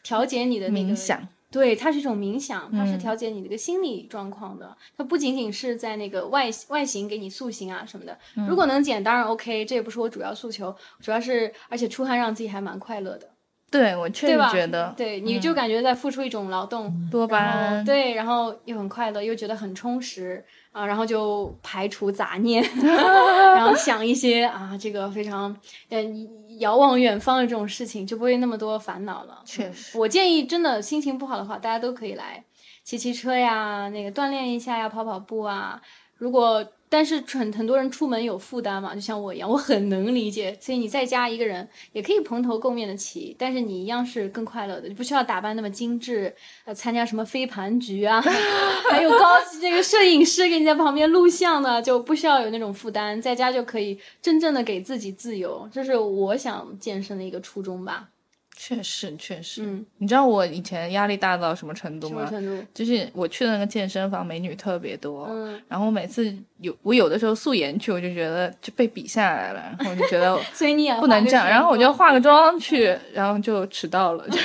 [0.02, 1.26] 调节你的冥想。
[1.50, 4.76] 对，它是一种冥想，它是调节你这个心理状况的。
[4.96, 8.18] 它不仅仅是在那个外外形给你塑形啊什么的。
[8.48, 13.30] 如果能减，当然 OK，这也不是我主要诉求，主要是而且出汗让自己还蛮快乐的。
[13.70, 25.56] 对，我确实觉得，对，你就感觉在付出一种劳动，多巴胺，对，然后又很快乐，又觉得很充实啊，然后就排除杂念 然后想一些啊，这个非常
[25.90, 26.28] 嗯。
[26.58, 29.42] 遥望远方的这种事情就不会那么多烦恼了。
[29.44, 32.44] 确实，我建议真的心情不好的话，大家都可以来
[32.84, 35.80] 骑骑车呀，那个锻炼一下呀，跑跑步啊。
[36.14, 40.56] 如果但是很很多人出门有负担嘛，就像我一样，我很能理解。
[40.60, 46.34] 所以你在家一个人也可以蓬头垢面的骑，但是你一样是更快乐的，不需要打扮那么精致，
[46.64, 48.20] 呃，参加什么飞盘局啊，
[48.90, 58.08] 还有高级这个摄影师给你在旁边录像的，就不需要有那种负担，在家就可以真正的给自己自由，这是我想健身的一个初衷吧。
[58.58, 62.26] 确实，确实，嗯，你知道我以前压力大到什么程度吗？
[62.28, 62.64] 程度？
[62.72, 74.38] 就是我去的那个健身房，美女特别多，嗯，然后每次有我有的时候素颜去，我就觉得就被比下来了，然后我就觉得， 所以你也不能这样，然后我就化个妆去，然后就迟到了，就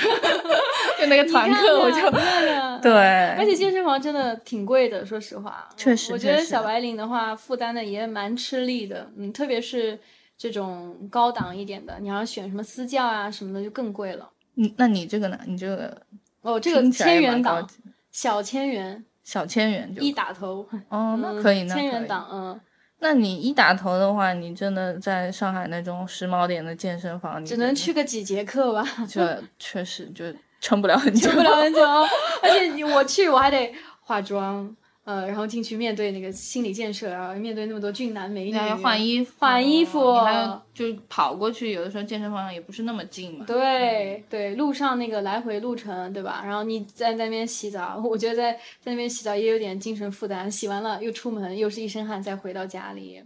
[1.07, 1.97] 那个团课我就
[2.83, 2.91] 对，
[3.37, 9.97] 而且健身房真的挺贵的，说实话，确实，我觉得小白领的话负担的也蛮吃力的，嗯，特别是。
[10.41, 14.27] 这种高档一点的，你要选什么私教啊什么的就更贵了。
[14.55, 15.39] 嗯，那你这个呢？
[15.45, 15.95] 你这个
[16.41, 17.69] 哦，这个千元档，
[18.11, 20.67] 小千元，小千元就一打头。
[20.89, 22.59] 哦，那可以，那千元档，嗯。
[22.97, 28.83] 那你一打头的话，你真的在上海那种时髦点的健身房，只能去个几节课吧？
[29.07, 30.25] 这 确实就
[30.59, 31.79] 撑不了很久，撑不了很久。
[32.41, 34.75] 而且我去，我还得化妆。
[35.03, 41.71] 呃，然后进去面对那个心理建设，然后面对那么多俊男美女，换衣服，换衣服，还要就跑过去。
[41.71, 43.43] 有的时候健身房也不是那么近嘛。
[43.47, 46.43] 对对，路上那个来回路程，对吧？
[46.45, 50.49] 然后你在那边洗澡，我觉得在在那边洗澡也有点精神负担。
[50.51, 53.23] 洗完了又出门，又是一身汗，再回到家里。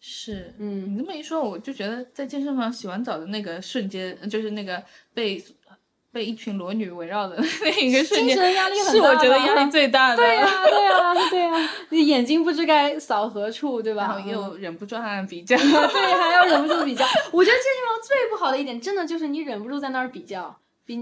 [0.00, 4.82] 是，嗯，你这么一说，我就觉得在健身房洗完澡的那个瞬间，就是那个
[5.14, 5.40] 被。
[6.18, 8.36] 被一群裸女围绕的 那一个瞬间，
[8.90, 10.16] 是我觉得压力最大的。
[10.16, 14.02] 对呀， 对呀，对呀，你眼睛不知该扫何处，对吧？
[14.02, 14.96] 然后又忍不住
[15.30, 17.04] 比较，对，还要忍不住比较。
[17.30, 20.52] 我觉得健身房最不好的一点，真的就是你忍不住在那儿比较，
[20.84, 20.96] 比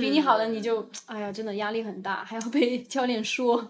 [0.00, 3.62] 比你好的你就，哎呀，真的压力很大，还要被教练说。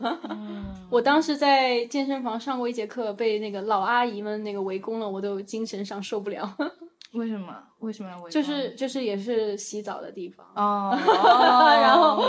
[0.88, 6.48] 我当时在健身房上过一节课，被那个老阿姨们那个围攻了，我都精神上受不了。
[7.12, 7.54] 为什么？
[7.80, 8.30] 为什么要围？
[8.30, 10.96] 就是就是也是洗澡的地方哦，
[11.82, 12.22] 然后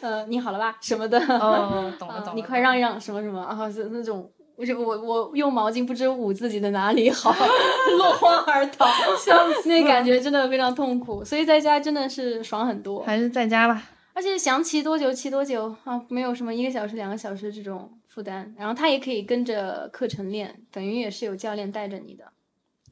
[0.00, 7.34] 呃，你好了吧什么的哦，懂了懂了， 你快让一让什么什么啊，是那种，我就我我用毛巾不知捂自己的哪里好，
[7.98, 8.86] 落荒而逃，
[9.16, 13.82] 笑死，那感觉真的非常痛苦，所以在家真的是爽很多，还是在家吧，
[14.14, 17.90] 而且想骑多久骑多久啊，没有什么一个小时两个小时这种。
[18.08, 18.52] 负担。
[18.58, 22.24] 然后他也可以跟着课程练，等于也是有教练带着你的。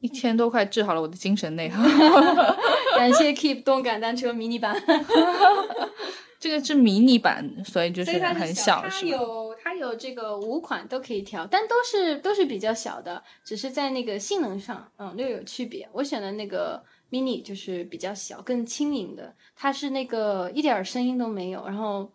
[0.01, 1.83] 一千多块治好了我的精神内耗。
[2.97, 4.75] 感谢 Keep 动感单车迷你版。
[6.39, 8.85] 这个是迷你版，所以就是很小。
[8.87, 15.89] 它有它有这个五款都可以调，但都是都是比较小的，只是在那个性能上，嗯，略有区别。
[15.91, 22.07] 我选的那个 mini 就是比较小、更轻盈的，它是那个一点声音都没有，然后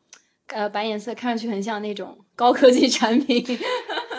[0.47, 3.45] 呃白颜色，看上去很像那种高科技产品。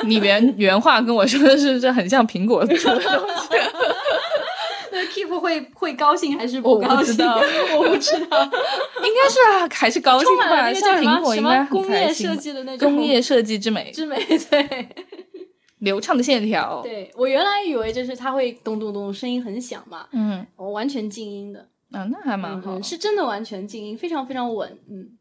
[0.06, 3.48] 你原原话跟我说的是，这很像苹果出的东西。
[4.92, 7.16] 那 Keep 会会高兴还是不高兴？
[7.76, 10.72] 我不知道，应该是啊，还是高兴吧。
[10.74, 14.88] 像苹果应该工业设计的那种工业设计之美，之美对，
[15.80, 16.82] 流畅的线条。
[16.84, 20.06] 对我原来以为就是它会咚咚咚，声音很响嘛。
[20.12, 21.68] 嗯，我完全静音的。
[21.92, 24.78] 啊，那还蛮好，是真的完全静音，非常非常稳。
[24.88, 25.18] 嗯，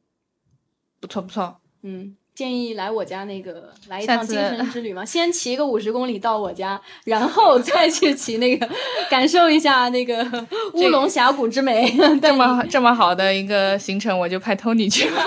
[1.01, 1.57] 不错不错。
[1.83, 2.17] 嗯。
[2.35, 8.69] 建议来我家那个来一趟精神之旅嘛， 先骑个五十公里到我家，然后再去骑那个，
[9.11, 10.27] 感受一下那个
[10.75, 11.91] 乌龙峡谷之美。
[12.23, 15.23] 这么这么好的一个行程，我就派 Tony 去了，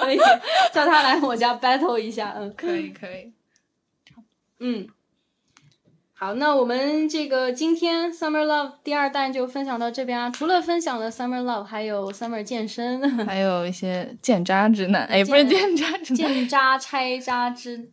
[0.00, 0.18] 可以
[0.72, 2.34] 叫他来我家 battle 一下。
[2.36, 3.32] 嗯，可以可以。
[4.58, 4.88] 嗯。
[6.18, 10.30] 好，那我们这个今天 Summer Love 第二弹就分享到这边啊。
[10.30, 17.90] 除了分享了 Summer Love，还有 Summer 健身，还有一些建渣直男，哎，不是建渣之建渣拆渣之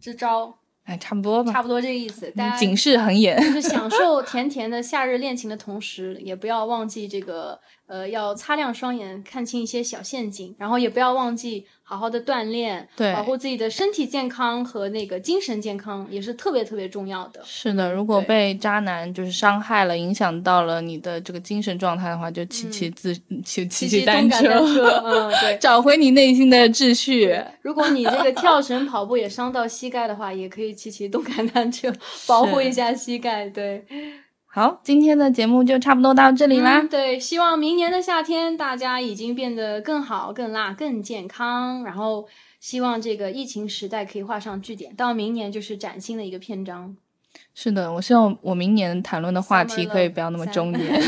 [0.00, 2.28] 之招，哎，差不多吧，差不多这个意思。
[2.32, 11.68] 大家警示很严，就是 享受甜甜的夏日恋情的同时，也不要忘记这个呃，要擦亮双眼，看清一些小陷阱，然后也不要忘记。
[11.88, 17.40] 好好的锻炼，对，保护自己的身体健康和那个精神健康也是特别特别重要的。
[17.44, 23.14] 是的，如果被渣男就是伤害了，影响到了你的这个精神状态的话，就骑骑自
[23.44, 24.48] 骑骑骑单车，
[25.04, 27.32] 嗯， 对，找回你内心的秩序。
[27.62, 31.92] 如果你这个跳绳、跑步也伤到膝盖的话，也可以骑骑动感单车，
[32.26, 33.48] 保护一下膝盖。
[33.48, 33.84] 对。
[34.56, 36.82] 好，今天的节目就差不多到这里啦。
[36.90, 41.84] 对，希望明年的夏天大家已经变得更好、更辣、更健康。
[41.84, 42.26] 然后，
[42.58, 46.96] 希望这个疫情时代可以画上句点，到明年就是崭新的一个篇章。
[47.54, 51.02] 是的，我希望我明年谈论的话题可以不要那么 中年，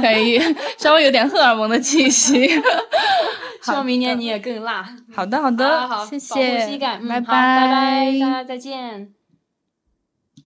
[0.00, 0.40] 可以
[0.78, 2.48] 稍微有点荷尔蒙的气息。
[3.60, 4.88] 希望明年你也更辣。
[5.12, 9.12] 好的，好的，好，谢谢，保护膝盖，拜拜，拜拜，大家再见。